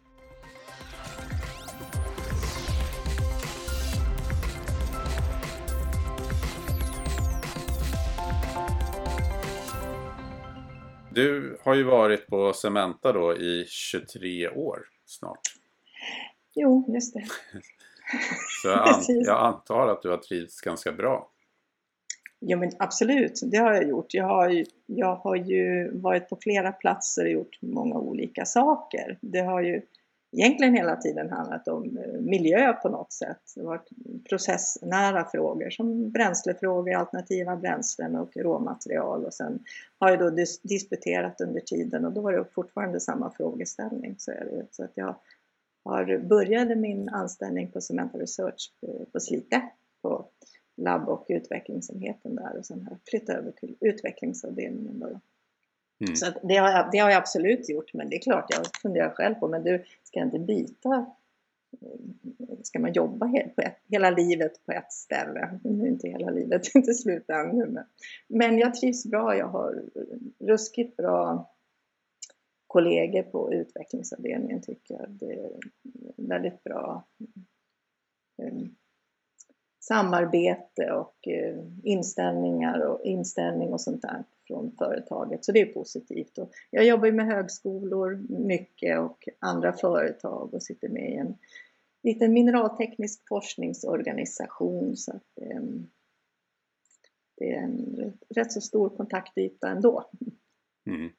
Du 11.14 11.58
har 11.64 11.74
ju 11.74 11.82
varit 11.82 12.26
på 12.26 12.52
Cementa 12.52 13.12
då 13.12 13.36
i 13.36 13.64
23 13.68 14.48
år 14.48 14.78
snart. 15.04 15.40
Jo, 16.54 16.84
just 16.94 17.14
det. 17.14 17.24
Så 18.62 18.68
jag, 18.68 18.88
an 18.88 19.00
jag 19.08 19.46
antar 19.46 19.88
att 19.88 20.02
du 20.02 20.10
har 20.10 20.16
trivts 20.16 20.60
ganska 20.60 20.92
bra. 20.92 21.31
Jo 22.44 22.58
men 22.58 22.70
absolut, 22.78 23.40
det 23.42 23.56
har 23.56 23.72
jag 23.72 23.88
gjort. 23.88 24.14
Jag 24.14 24.24
har, 24.24 24.48
ju, 24.48 24.64
jag 24.86 25.16
har 25.16 25.36
ju 25.36 25.90
varit 25.98 26.28
på 26.28 26.36
flera 26.40 26.72
platser 26.72 27.24
och 27.24 27.30
gjort 27.30 27.58
många 27.60 27.98
olika 27.98 28.44
saker. 28.44 29.18
Det 29.20 29.40
har 29.40 29.62
ju 29.62 29.82
egentligen 30.32 30.74
hela 30.74 30.96
tiden 30.96 31.30
handlat 31.30 31.68
om 31.68 31.98
eh, 31.98 32.20
miljö 32.20 32.72
på 32.72 32.88
något 32.88 33.12
sätt. 33.12 33.52
Det 33.54 33.60
har 33.60 33.68
varit 33.68 33.88
processnära 34.28 35.24
frågor 35.24 35.70
som 35.70 36.10
bränslefrågor, 36.10 36.94
alternativa 36.94 37.56
bränslen 37.56 38.16
och 38.16 38.36
råmaterial. 38.36 39.24
Och 39.24 39.34
sen 39.34 39.58
har 39.98 40.10
jag 40.10 40.18
då 40.18 40.30
dis 40.30 40.60
disputerat 40.62 41.40
under 41.40 41.60
tiden 41.60 42.04
och 42.04 42.12
då 42.12 42.20
var 42.20 42.32
det 42.32 42.44
fortfarande 42.54 43.00
samma 43.00 43.30
frågeställning. 43.30 44.14
Så, 44.18 44.30
är 44.30 44.44
det. 44.44 44.66
så 44.70 44.84
att 44.84 44.92
jag 44.94 45.16
har 45.84 46.18
började 46.18 46.76
min 46.76 47.08
anställning 47.08 47.70
på 47.70 47.80
Cementa 47.80 48.18
Research 48.18 48.72
eh, 48.86 49.04
på 49.12 49.20
Slite 49.20 49.62
på 50.02 50.26
labb 50.76 51.08
och 51.08 51.26
utvecklingsenheten 51.28 52.34
där 52.34 52.56
och 52.58 52.66
sen 52.66 52.82
har 52.82 52.90
jag 52.90 53.00
flyttat 53.10 53.36
över 53.36 53.50
till 53.50 53.76
utvecklingsavdelningen. 53.80 55.00
Då. 55.00 55.06
Mm. 55.06 56.16
Så 56.16 56.26
det 56.42 56.56
har, 56.56 56.70
jag, 56.70 56.88
det 56.92 56.98
har 56.98 57.10
jag 57.10 57.18
absolut 57.18 57.68
gjort, 57.68 57.94
men 57.94 58.08
det 58.08 58.16
är 58.16 58.20
klart, 58.20 58.46
jag 58.48 58.66
funderar 58.82 59.10
själv 59.10 59.34
på, 59.34 59.48
men 59.48 59.62
du, 59.62 59.84
ska 60.02 60.20
inte 60.20 60.38
byta? 60.38 61.06
Ska 62.62 62.78
man 62.78 62.92
jobba 62.92 63.26
he, 63.26 63.50
ett, 63.56 63.78
hela 63.88 64.10
livet 64.10 64.66
på 64.66 64.72
ett 64.72 64.92
ställe? 64.92 65.60
Nu 65.64 65.84
är 65.84 65.88
inte 65.88 66.08
hela 66.08 66.30
livet 66.30 66.62
inte 66.74 66.94
slut 66.94 67.30
ännu, 67.30 67.66
men, 67.66 67.84
men 68.28 68.58
jag 68.58 68.74
trivs 68.74 69.06
bra. 69.06 69.36
Jag 69.36 69.48
har 69.48 69.82
ruskigt 70.38 70.96
bra 70.96 71.52
kollegor 72.66 73.22
på 73.22 73.52
utvecklingsavdelningen 73.52 74.62
tycker 74.62 74.94
jag. 74.94 75.10
Det 75.10 75.32
är 75.32 75.50
väldigt 76.16 76.64
bra 76.64 77.04
um, 78.42 78.76
samarbete 79.82 80.92
och 80.92 81.28
eh, 81.28 81.58
inställningar 81.82 82.80
och 82.80 83.04
inställning 83.04 83.72
och 83.72 83.80
sånt 83.80 84.02
där 84.02 84.24
från 84.46 84.72
företaget. 84.78 85.44
Så 85.44 85.52
det 85.52 85.60
är 85.60 85.66
positivt. 85.66 86.38
Och 86.38 86.50
jag 86.70 86.86
jobbar 86.86 87.06
ju 87.06 87.12
med 87.12 87.26
högskolor 87.26 88.26
mycket 88.28 89.00
och 89.00 89.28
andra 89.38 89.72
företag 89.72 90.54
och 90.54 90.62
sitter 90.62 90.88
med 90.88 91.10
i 91.10 91.16
en 91.16 91.34
liten 92.02 92.32
mineralteknisk 92.32 93.28
forskningsorganisation. 93.28 94.96
Så 94.96 95.10
att, 95.10 95.26
det, 95.36 95.60
det 97.36 97.54
är 97.54 97.62
en 97.62 98.12
rätt 98.28 98.52
så 98.52 98.60
stor 98.60 98.88
kontaktyta 98.88 99.68
ändå. 99.68 100.10
Mm. 100.86 101.10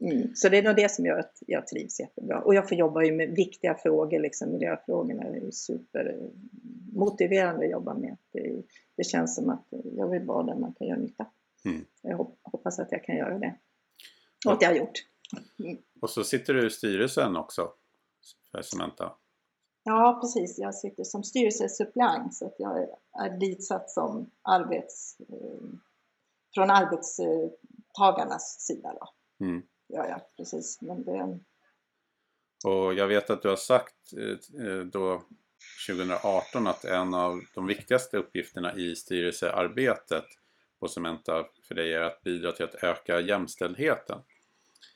Mm. 0.00 0.34
Så 0.34 0.48
det 0.48 0.58
är 0.58 0.62
nog 0.62 0.76
det 0.76 0.90
som 0.90 1.06
gör 1.06 1.18
att 1.18 1.42
jag 1.46 1.66
trivs 1.66 2.00
jättebra. 2.00 2.40
Och 2.40 2.54
jag 2.54 2.68
får 2.68 2.78
jobba 2.78 3.02
ju 3.02 3.12
med 3.12 3.30
viktiga 3.30 3.74
frågor, 3.74 4.20
liksom 4.20 4.52
miljöfrågorna 4.52 5.22
är 5.22 5.34
ju 5.34 5.52
supermotiverande 5.52 7.64
att 7.64 7.70
jobba 7.70 7.94
med. 7.94 8.16
Det, 8.32 8.62
det, 8.96 9.04
känns 9.04 9.34
som 9.34 9.50
att 9.50 9.66
jag 9.96 10.08
vill 10.08 10.22
vara 10.22 10.42
där 10.42 10.54
man 10.54 10.74
kan 10.74 10.86
göra 10.86 10.98
nytta. 10.98 11.26
Mm. 11.64 11.84
Jag 12.02 12.16
hoppas 12.42 12.78
att 12.78 12.92
jag 12.92 13.04
kan 13.04 13.16
göra 13.16 13.38
det. 13.38 13.54
Och 14.46 14.52
att 14.52 14.62
jag 14.62 14.68
har 14.68 14.76
gjort. 14.76 15.04
Mm. 15.58 15.78
Och 16.00 16.10
så 16.10 16.24
sitter 16.24 16.54
du 16.54 16.66
i 16.66 16.70
styrelsen 16.70 17.36
också 17.36 17.72
för 18.52 18.62
Cementa. 18.62 19.12
Ja, 19.82 20.18
precis. 20.20 20.58
Jag 20.58 20.74
sitter 20.74 21.04
som 21.04 21.24
styrelsesuppleant 21.24 22.34
så 22.34 22.46
att 22.46 22.54
jag 22.58 22.88
är 23.24 23.38
ditsatt 23.38 23.90
som 23.90 24.30
arbets, 24.42 25.20
eh, 25.20 25.68
från 26.54 26.70
arbetstagarnas 26.70 28.60
sida. 28.60 28.94
Då. 29.00 29.08
Mm. 29.44 29.62
Ja, 29.86 30.08
ja, 30.08 30.30
precis. 30.36 30.82
Men 30.82 31.04
det... 31.04 31.38
Och 32.64 32.94
jag 32.94 33.08
vet 33.08 33.30
att 33.30 33.42
du 33.42 33.48
har 33.48 33.56
sagt 33.56 34.12
eh, 34.58 34.78
då 34.78 35.22
2018 35.88 36.66
att 36.66 36.84
en 36.84 37.14
av 37.14 37.40
de 37.54 37.66
viktigaste 37.66 38.16
uppgifterna 38.16 38.76
i 38.76 38.96
styrelsearbetet 38.96 40.24
på 40.80 40.88
Cementa 40.88 41.46
för 41.68 41.74
dig 41.74 41.94
är 41.94 42.00
att 42.00 42.22
bidra 42.22 42.52
till 42.52 42.64
att 42.64 42.74
öka 42.74 43.20
jämställdheten. 43.20 44.18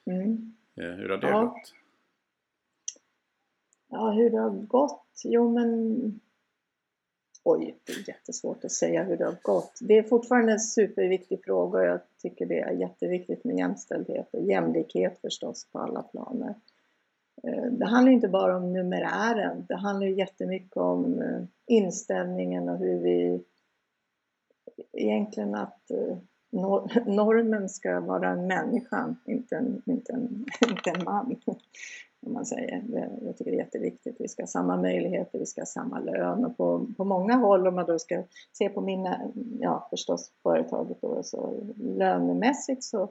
Mm. 0.06 0.54
Eh, 0.76 0.84
hur 0.84 1.08
har 1.08 1.18
det 1.18 1.28
ja. 1.28 1.42
gått? 1.42 1.74
Ja, 3.88 4.10
hur 4.10 4.30
det 4.30 4.38
har 4.38 4.50
gått? 4.50 5.22
Jo, 5.24 5.52
men... 5.52 6.20
Oj, 7.44 7.78
det 7.84 7.92
är 7.92 8.08
jättesvårt 8.08 8.64
att 8.64 8.72
säga 8.72 9.02
hur 9.02 9.16
det 9.16 9.24
har 9.24 9.36
gått. 9.42 9.78
Det 9.80 9.98
är 9.98 10.02
fortfarande 10.02 10.52
en 10.52 10.60
superviktig 10.60 11.44
fråga 11.44 11.78
och 11.78 11.86
jag 11.86 12.00
tycker 12.22 12.46
det 12.46 12.60
är 12.60 12.72
jätteviktigt 12.72 13.44
med 13.44 13.58
jämställdhet 13.58 14.34
och 14.34 14.42
jämlikhet 14.42 15.18
förstås 15.20 15.66
på 15.72 15.78
alla 15.78 16.02
planer. 16.02 16.54
Eh, 17.42 17.64
det 17.64 17.86
handlar 17.86 18.12
inte 18.12 18.28
bara 18.28 18.56
om 18.56 18.72
numerären, 18.72 19.66
det 19.68 19.76
handlar 19.76 20.06
jättemycket 20.06 20.76
om 20.76 21.22
eh, 21.22 21.42
inställningen 21.66 22.68
och 22.68 22.78
hur 22.78 22.98
vi 22.98 23.44
egentligen 24.92 25.54
att 25.54 25.90
eh, 25.90 26.16
normen 27.06 27.68
ska 27.68 28.00
vara 28.00 28.36
människan, 28.36 29.16
inte 29.24 29.56
en, 29.56 29.82
inte 29.86 30.12
en, 30.12 30.46
inte 30.68 30.90
en 30.90 31.04
man. 31.04 31.36
Om 32.26 32.32
man 32.32 32.46
säger. 32.46 32.82
Jag 33.22 33.36
tycker 33.36 33.50
det 33.50 33.56
är 33.56 33.64
jätteviktigt. 33.64 34.16
Vi 34.18 34.28
ska 34.28 34.42
ha 34.42 34.46
samma 34.46 34.76
möjligheter, 34.76 35.38
vi 35.38 35.46
ska 35.46 35.60
ha 35.60 35.66
samma 35.66 36.00
lön 36.00 36.44
och 36.44 36.56
på, 36.56 36.86
på 36.96 37.04
många 37.04 37.34
håll 37.34 37.66
om 37.66 37.74
man 37.74 37.86
då 37.86 37.98
ska 37.98 38.22
se 38.52 38.68
på 38.68 38.80
mina, 38.80 39.32
ja 39.60 39.86
förstås 39.90 40.32
företaget 40.42 41.00
då, 41.00 41.22
så 41.22 41.66
lönemässigt 41.76 42.84
så 42.84 43.06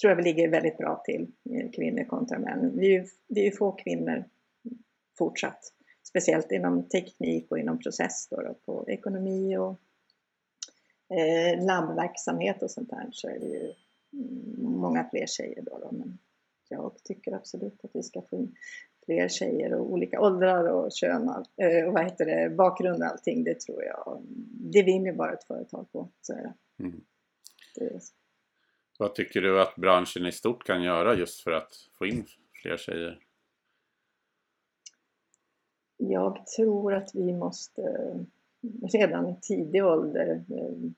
tror 0.00 0.10
jag 0.10 0.16
vi 0.16 0.22
ligger 0.22 0.48
väldigt 0.48 0.78
bra 0.78 1.02
till, 1.04 1.32
eh, 1.50 1.70
kvinnor 1.70 2.04
kontra 2.04 2.38
män. 2.38 2.72
Vi 2.78 2.96
är, 2.96 3.06
vi 3.28 3.46
är 3.46 3.50
få 3.50 3.72
kvinnor 3.72 4.24
fortsatt, 5.18 5.72
speciellt 6.02 6.52
inom 6.52 6.88
teknik 6.88 7.50
och 7.50 7.58
inom 7.58 7.78
process 7.78 8.28
då, 8.30 8.36
då 8.36 8.54
på 8.64 8.90
ekonomi 8.90 9.56
och 9.56 9.76
eh, 11.16 11.64
labbverksamhet 11.66 12.62
och 12.62 12.70
sånt 12.70 12.90
där 12.90 13.08
så 13.12 13.28
är 13.28 13.38
det 13.38 13.46
ju 13.46 13.72
mm, 14.12 14.72
många 14.80 15.08
fler 15.10 15.26
tjejer 15.26 15.62
då, 15.62 15.78
då 15.78 15.88
men 15.92 16.18
jag 16.68 16.92
tycker 17.04 17.32
absolut 17.32 17.84
att 17.84 17.90
vi 17.94 18.02
ska 18.02 18.22
få 18.22 18.36
in 18.36 18.54
fler 19.04 19.28
tjejer 19.28 19.74
och 19.74 19.92
olika 19.92 20.20
åldrar 20.20 20.68
och 20.68 20.92
kön 20.92 21.28
eh, 21.56 21.86
och 21.86 21.92
vad 21.92 22.04
heter 22.04 22.26
det, 22.26 22.50
bakgrund 22.50 23.02
och 23.02 23.08
allting. 23.08 23.44
Det 23.44 23.60
tror 23.60 23.84
jag, 23.84 24.22
det 24.72 24.82
vinner 24.82 25.12
bara 25.12 25.32
ett 25.32 25.44
företag 25.44 25.92
på. 25.92 26.08
Så 26.20 26.32
är 26.32 26.42
det. 26.42 26.54
Mm. 26.84 27.00
det 27.76 28.00
vad 28.98 29.14
tycker 29.14 29.40
du 29.40 29.60
att 29.60 29.76
branschen 29.76 30.26
i 30.26 30.32
stort 30.32 30.64
kan 30.64 30.82
göra 30.82 31.14
just 31.14 31.40
för 31.40 31.50
att 31.50 31.74
få 31.98 32.06
in 32.06 32.24
fler 32.62 32.76
tjejer? 32.76 33.18
Jag 35.96 36.46
tror 36.46 36.94
att 36.94 37.14
vi 37.14 37.32
måste 37.32 37.82
redan 38.92 39.28
i 39.28 39.36
tidig 39.40 39.84
ålder 39.84 40.44
eh, 40.50 40.90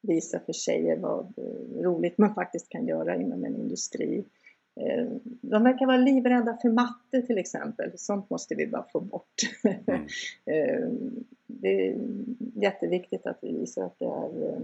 visa 0.00 0.40
för 0.40 0.52
tjejer 0.52 0.96
vad 0.96 1.38
eh, 1.38 1.82
roligt 1.82 2.18
man 2.18 2.34
faktiskt 2.34 2.68
kan 2.68 2.86
göra 2.86 3.16
inom 3.16 3.44
en 3.44 3.56
industri. 3.56 4.24
Eh, 4.76 5.06
de 5.24 5.62
verkar 5.62 5.86
vara 5.86 5.96
livrädda 5.96 6.58
för 6.62 6.68
matte 6.68 7.22
till 7.22 7.38
exempel. 7.38 7.92
Sånt 7.98 8.30
måste 8.30 8.54
vi 8.54 8.66
bara 8.66 8.86
få 8.92 9.00
bort. 9.00 9.34
Mm. 9.86 10.06
Det 11.46 11.88
är 11.88 11.96
jätteviktigt 12.54 13.26
att 13.26 13.38
vi 13.42 13.58
visar 13.58 13.84
att 13.86 13.98
det 13.98 14.04
är 14.04 14.60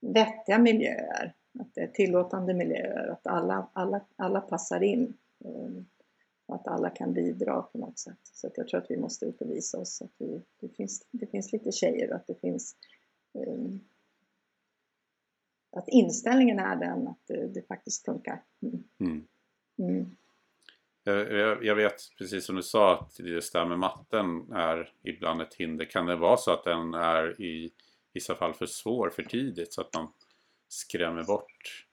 vettiga 0.00 0.58
miljöer. 0.58 1.34
Att 1.58 1.74
det 1.74 1.80
är 1.80 1.86
tillåtande 1.86 2.54
miljöer, 2.54 3.08
att 3.08 3.26
alla, 3.26 3.68
alla, 3.72 4.00
alla 4.16 4.40
passar 4.40 4.82
in. 4.82 5.14
Att 6.48 6.66
alla 6.66 6.90
kan 6.90 7.12
bidra 7.12 7.62
på 7.62 7.78
något 7.78 7.98
sätt. 7.98 8.18
Så 8.22 8.50
jag 8.54 8.68
tror 8.68 8.80
att 8.80 8.90
vi 8.90 8.96
måste 8.96 9.26
ut 9.26 9.40
och 9.40 9.50
visa 9.50 9.78
oss 9.78 10.02
att 10.02 10.12
vi, 10.18 10.42
det, 10.60 10.68
finns, 10.68 11.06
det 11.10 11.26
finns 11.26 11.52
lite 11.52 11.72
tjejer 11.72 12.10
och 12.10 12.16
att 12.16 12.26
det 12.26 12.40
finns 12.40 12.76
att 15.76 15.88
inställningen 15.88 16.58
är 16.58 16.76
den 16.76 17.08
att 17.08 17.20
det, 17.26 17.48
det 17.48 17.62
faktiskt 17.62 18.04
funkar. 18.04 18.42
Mm. 18.62 18.84
Mm. 19.00 19.26
Mm. 19.78 20.16
Jag, 21.04 21.64
jag, 21.64 21.74
vet 21.74 21.94
precis 22.18 22.44
som 22.44 22.56
du 22.56 22.62
sa 22.62 23.00
att 23.00 23.18
just 23.18 23.52
det 23.52 23.58
här 23.58 23.66
med 23.66 23.78
matten 23.78 24.52
är 24.52 24.92
ibland 25.02 25.42
ett 25.42 25.54
hinder. 25.54 25.84
Kan 25.84 26.06
det 26.06 26.16
vara 26.16 26.36
så 26.36 26.52
att 26.52 26.64
den 26.64 26.94
är 26.94 27.40
i 27.40 27.72
vissa 28.12 28.34
fall 28.34 28.54
för 28.54 28.66
svår 28.66 29.10
för 29.10 29.22
tidigt 29.22 29.72
så 29.72 29.80
att 29.80 29.94
man 29.94 30.12
skrämmer 30.68 31.24
bort 31.24 31.86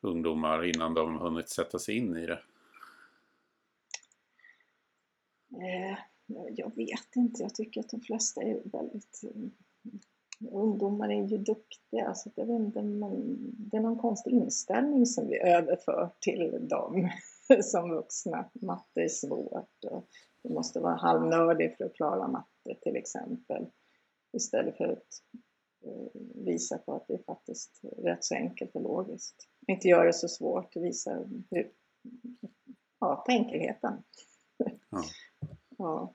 ungdomar 0.00 0.64
innan 0.64 0.94
de 0.94 1.18
hunnit 1.18 1.48
sätta 1.48 1.78
sig 1.78 1.96
in 1.96 2.16
i 2.16 2.26
det? 2.26 2.42
Eh, 5.52 5.98
jag 6.56 6.76
vet 6.76 7.16
inte. 7.16 7.42
Jag 7.42 7.54
tycker 7.54 7.80
att 7.80 7.90
de 7.90 8.00
flesta 8.00 8.42
är 8.42 8.62
väldigt... 8.64 9.20
Ungdomar 10.48 11.08
är 11.10 11.22
ju 11.22 11.38
duktiga 11.38 12.14
så 12.14 12.30
jag 12.34 12.46
vet 12.46 12.60
inte, 12.60 12.82
man, 12.82 13.36
det 13.70 13.76
är 13.76 13.80
någon 13.80 13.98
konstig 13.98 14.32
inställning 14.32 15.06
som 15.06 15.28
vi 15.28 15.40
överför 15.40 16.10
till 16.20 16.68
dem 16.68 17.08
som 17.62 17.90
vuxna. 17.90 18.50
Matte 18.52 19.00
är 19.00 19.08
svårt 19.08 19.84
och 19.90 20.08
du 20.42 20.52
måste 20.52 20.80
vara 20.80 20.94
halvnördig 20.94 21.76
för 21.76 21.84
att 21.84 21.94
klara 21.94 22.28
matte 22.28 22.74
till 22.82 22.96
exempel. 22.96 23.66
Istället 24.32 24.76
för 24.76 24.84
att 24.84 25.22
eh, 25.84 26.20
visa 26.34 26.78
på 26.78 26.94
att 26.94 27.08
det 27.08 27.14
är 27.14 27.22
faktiskt 27.22 27.80
rätt 27.98 28.24
så 28.24 28.34
enkelt 28.34 28.74
och 28.74 28.82
logiskt. 28.82 29.48
Inte 29.66 29.88
göra 29.88 30.04
det 30.04 30.12
så 30.12 30.28
svårt, 30.28 30.76
visa 30.76 31.24
hur, 31.50 31.70
ja, 33.00 33.22
på 33.26 33.32
enkelheten. 33.32 34.02
Ja. 34.90 35.02
Ja. 35.78 36.14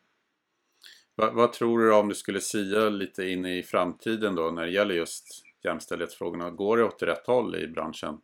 Vad, 1.16 1.34
vad, 1.34 1.54
tror 1.54 1.80
du 1.80 1.94
om 1.94 2.10
du 2.10 2.16
skulle 2.16 2.42
sia 2.42 2.90
lite 2.90 3.30
in 3.30 3.46
i 3.46 3.64
framtiden 3.64 4.36
då 4.36 4.52
när 4.52 4.62
det 4.62 4.72
gäller 4.72 4.96
just 4.96 5.44
jämställdhetsfrågorna? 5.64 6.50
Går 6.50 6.78
det 6.78 6.84
åt 6.84 7.04
rätt 7.04 7.28
håll 7.28 7.56
i 7.56 7.68
branschen? 7.68 8.22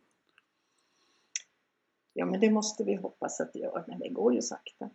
Ja, 2.14 2.26
men 2.26 2.40
det 2.40 2.50
måste 2.50 2.84
vi 2.84 2.94
hoppas 2.94 3.40
att 3.40 3.52
det 3.52 3.58
gör, 3.58 3.84
men 3.88 3.98
det 3.98 4.08
går 4.08 4.34
ju 4.34 4.42
sakta. 4.42 4.90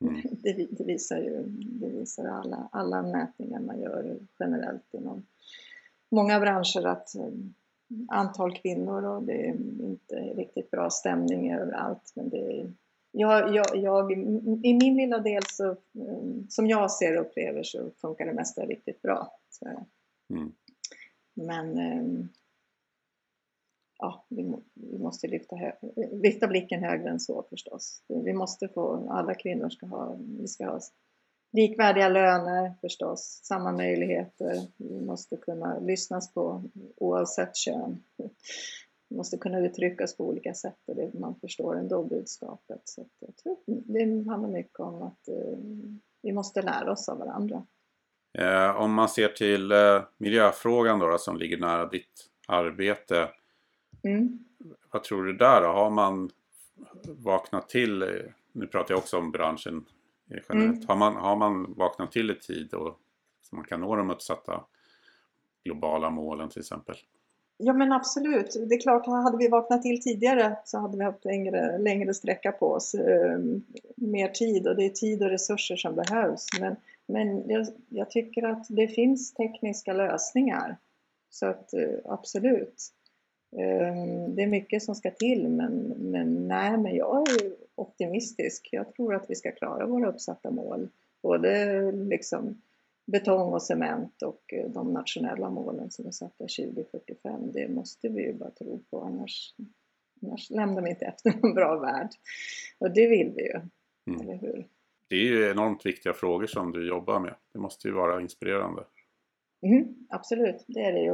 Mm. 0.00 0.20
Det, 0.42 0.68
det, 0.70 0.84
visar 0.84 1.16
ju 1.16 1.42
det 1.48 1.88
visar 1.88 2.24
alla, 2.24 2.68
alla 2.72 3.02
mätningar 3.02 3.60
man 3.60 3.80
gör 3.80 4.18
generellt 4.38 4.94
inom 4.94 5.26
många 6.08 6.40
branscher 6.40 6.86
att 6.86 7.14
eh, 7.14 7.32
antal 8.08 8.56
kvinnor 8.56 9.04
och 9.04 9.22
det 9.22 9.48
är 9.48 9.54
inte 9.80 10.14
riktigt 10.14 10.70
bra 10.70 10.90
stämning 10.90 11.52
överallt 11.52 12.12
men 12.14 12.28
det 12.28 12.60
är 12.60 12.72
jag, 13.10 13.54
jag, 13.54 13.66
jag, 13.76 14.12
I 14.62 14.78
min 14.82 14.96
lilla 14.96 15.18
del, 15.18 15.42
så, 15.46 15.76
mm, 15.94 16.46
som 16.48 16.66
jag 16.66 16.90
ser 16.90 17.16
och 17.16 17.26
upplever, 17.26 17.62
så 17.62 17.90
funkar 18.00 18.26
det 18.26 18.32
mesta 18.32 18.66
riktigt 18.66 19.02
bra. 19.02 19.32
Mm. 20.30 20.52
Men 21.34 21.78
ehm, 21.78 22.28
ja, 23.98 24.24
vi, 24.28 24.54
vi 24.74 24.98
måste 24.98 25.26
lyfta, 25.26 25.56
lyfta 26.12 26.46
blicken 26.46 26.84
högre 26.84 27.10
än 27.10 27.20
så 27.20 27.42
förstås. 27.50 28.02
Vi 28.08 28.32
måste 28.32 28.68
få, 28.68 29.10
alla 29.10 29.34
kvinnor 29.34 29.68
ska 29.68 29.86
ha, 29.86 30.16
vi 30.40 30.48
ska 30.48 30.66
ha 30.66 30.80
likvärdiga 31.52 32.08
löner 32.08 32.74
förstås, 32.80 33.40
samma 33.42 33.72
möjligheter. 33.72 34.66
Vi 34.76 35.00
måste 35.00 35.36
kunna 35.36 35.78
lyssnas 35.78 36.34
på 36.34 36.62
oavsett 36.96 37.56
kön 37.56 38.02
måste 39.10 39.38
kunna 39.38 39.58
uttryckas 39.58 40.16
på 40.16 40.28
olika 40.28 40.54
sätt 40.54 40.78
och 40.86 40.96
det, 40.96 41.14
man 41.14 41.34
förstår 41.40 41.78
ändå 41.78 42.02
budskapet. 42.04 42.80
Så 42.84 43.06
jag 43.18 43.36
tror 43.36 43.56
det 43.66 44.30
handlar 44.30 44.48
mycket 44.48 44.80
om 44.80 45.02
att 45.02 45.28
eh, 45.28 45.58
vi 46.22 46.32
måste 46.32 46.62
lära 46.62 46.92
oss 46.92 47.08
av 47.08 47.18
varandra. 47.18 47.66
Eh, 48.38 48.76
om 48.76 48.94
man 48.94 49.08
ser 49.08 49.28
till 49.28 49.72
eh, 49.72 50.02
miljöfrågan 50.18 50.98
då, 50.98 51.06
då, 51.06 51.18
som 51.18 51.36
ligger 51.38 51.58
nära 51.58 51.86
ditt 51.86 52.30
arbete. 52.48 53.28
Mm. 54.02 54.44
Vad 54.92 55.02
tror 55.02 55.24
du 55.24 55.32
där 55.32 55.60
då? 55.60 55.68
Har 55.68 55.90
man 55.90 56.30
vaknat 57.04 57.68
till, 57.68 58.02
eh, 58.02 58.08
nu 58.52 58.66
pratar 58.66 58.94
jag 58.94 58.98
också 58.98 59.18
om 59.18 59.32
branschen 59.32 59.84
generellt. 60.48 60.76
Mm. 60.76 60.88
Har, 60.88 60.96
man, 60.96 61.16
har 61.16 61.36
man 61.36 61.74
vaknat 61.74 62.12
till 62.12 62.30
i 62.30 62.34
tid 62.34 62.74
och 62.74 63.00
så 63.42 63.56
man 63.56 63.64
kan 63.64 63.80
nå 63.80 63.96
de 63.96 64.10
uppsatta 64.10 64.64
globala 65.64 66.10
målen 66.10 66.48
till 66.48 66.60
exempel? 66.60 66.96
Ja 67.62 67.72
men 67.72 67.92
absolut, 67.92 68.56
det 68.68 68.74
är 68.74 68.80
klart, 68.80 69.06
hade 69.06 69.36
vi 69.36 69.48
vaknat 69.48 69.82
till 69.82 70.02
tidigare 70.02 70.56
så 70.64 70.78
hade 70.78 70.98
vi 70.98 71.04
haft 71.04 71.24
längre, 71.24 71.78
längre 71.78 72.14
sträcka 72.14 72.52
på 72.52 72.66
oss, 72.66 72.94
eh, 72.94 73.38
mer 73.96 74.28
tid 74.28 74.66
och 74.66 74.76
det 74.76 74.84
är 74.84 74.90
tid 74.90 75.22
och 75.22 75.30
resurser 75.30 75.76
som 75.76 75.94
behövs. 75.94 76.46
Men, 76.60 76.76
men 77.06 77.50
jag, 77.50 77.66
jag 77.88 78.10
tycker 78.10 78.42
att 78.42 78.66
det 78.68 78.88
finns 78.88 79.34
tekniska 79.34 79.92
lösningar. 79.92 80.76
Så 81.30 81.46
att 81.46 81.74
eh, 81.74 81.98
absolut, 82.04 82.88
eh, 83.56 84.28
det 84.28 84.42
är 84.42 84.46
mycket 84.46 84.82
som 84.82 84.94
ska 84.94 85.10
till 85.10 85.48
men, 85.48 85.72
men 85.98 86.48
nej, 86.48 86.78
men 86.78 86.96
jag 86.96 87.28
är 87.28 87.52
optimistisk. 87.74 88.68
Jag 88.72 88.94
tror 88.94 89.14
att 89.14 89.30
vi 89.30 89.34
ska 89.34 89.52
klara 89.52 89.86
våra 89.86 90.08
uppsatta 90.08 90.50
mål. 90.50 90.88
Både 91.22 91.92
liksom 91.92 92.60
betong 93.06 93.52
och 93.52 93.62
cement 93.62 94.22
och 94.22 94.52
eh, 94.52 94.70
de 94.70 94.92
nationella 94.92 95.50
målen 95.50 95.90
som 95.90 96.06
är 96.06 96.10
satta 96.10 96.44
2045. 96.44 97.52
Det 97.52 97.68
måste 97.68 98.08
vi 98.08 98.22
ju 98.22 98.32
bara 98.32 98.50
tro 98.50 98.82
på 98.90 99.00
annars, 99.00 99.54
annars 100.22 100.50
lämnar 100.50 100.82
vi 100.82 100.90
inte 100.90 101.04
efter 101.04 101.32
någon 101.42 101.54
bra 101.54 101.78
värld. 101.78 102.10
Och 102.78 102.90
det 102.90 103.06
vill 103.06 103.32
vi 103.36 103.42
ju, 103.42 103.60
mm. 104.06 104.20
eller 104.20 104.34
hur? 104.34 104.66
Det 105.08 105.16
är 105.16 105.24
ju 105.24 105.50
enormt 105.50 105.86
viktiga 105.86 106.12
frågor 106.12 106.46
som 106.46 106.72
du 106.72 106.88
jobbar 106.88 107.20
med. 107.20 107.34
Det 107.52 107.58
måste 107.58 107.88
ju 107.88 107.94
vara 107.94 108.20
inspirerande. 108.20 108.84
Mm, 109.62 109.94
absolut, 110.08 110.64
det 110.66 110.80
är 110.80 110.92
det 110.92 111.00
ju. 111.00 111.08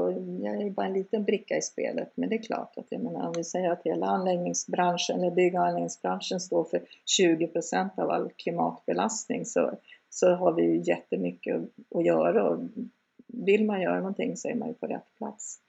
Jag 0.45 0.63
är 0.63 0.71
bara 0.71 0.87
en 0.87 0.93
liten 0.93 1.25
bricka 1.25 1.57
i 1.57 1.63
spelet. 1.63 2.13
Men 2.15 2.29
det 2.29 2.35
är 2.35 2.43
klart 2.43 2.73
att 2.77 2.87
jag 2.89 3.03
menar, 3.03 3.27
om 3.27 3.33
vi 3.37 3.45
säger 3.45 3.71
att 3.71 3.83
hela 3.85 4.07
anläggningsbranschen 4.07 5.21
eller 5.21 5.31
bygganläggningsbranschen 5.31 6.41
står 6.41 6.65
för 6.65 6.83
20% 7.21 8.01
av 8.01 8.11
all 8.11 8.31
klimatbelastning 8.31 9.45
så 9.45 9.79
så 10.11 10.35
har 10.35 10.53
vi 10.53 10.63
ju 10.63 10.83
jättemycket 10.83 11.57
att 11.95 12.05
göra 12.05 12.49
och 12.49 12.69
vill 13.27 13.65
man 13.65 13.83
göra 13.83 13.99
någonting 13.99 14.37
så 14.37 14.49
är 14.49 14.55
man 14.55 14.69
ju 14.69 14.75
på 14.75 14.87
rätt 14.87 15.15
plats. 15.17 15.61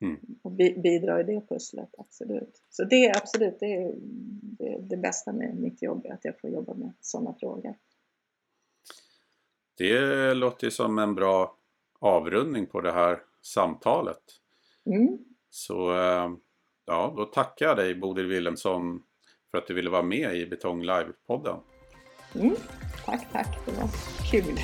Mm. 0.00 0.20
Och 0.42 0.52
bidrar 0.52 1.20
i 1.20 1.22
det 1.22 1.40
pusslet, 1.48 1.94
absolut. 1.98 2.62
Så 2.70 2.84
det 2.84 3.06
är 3.06 3.16
absolut 3.16 3.60
det, 3.60 3.74
är 3.74 3.94
det, 4.42 4.78
det 4.80 4.96
bästa 4.96 5.32
med 5.32 5.56
mitt 5.56 5.82
jobb, 5.82 6.06
att 6.10 6.24
jag 6.24 6.40
får 6.40 6.50
jobba 6.50 6.74
med 6.74 6.92
sådana 7.00 7.34
frågor. 7.34 7.74
Det 9.76 10.34
låter 10.34 10.70
som 10.70 10.98
en 10.98 11.14
bra 11.14 11.56
avrundning 11.98 12.66
på 12.66 12.80
det 12.80 12.92
här 12.92 13.18
samtalet. 13.42 14.22
Mm. 14.86 15.18
Så 15.50 15.96
eh, 15.96 16.30
ja, 16.86 17.14
då 17.16 17.24
tackar 17.24 17.66
jag 17.66 17.76
dig 17.76 17.94
Bodil 17.94 18.26
Wilhelmsson 18.26 19.02
för 19.50 19.58
att 19.58 19.66
du 19.66 19.74
ville 19.74 19.90
vara 19.90 20.02
med 20.02 20.34
i 20.34 20.46
Betong 20.46 20.82
Live-podden. 20.82 21.60
Mm. 22.34 22.56
Tack, 23.06 23.20
tack. 23.32 23.48
Det 23.66 23.72
var 23.80 23.88
kul. 24.30 24.60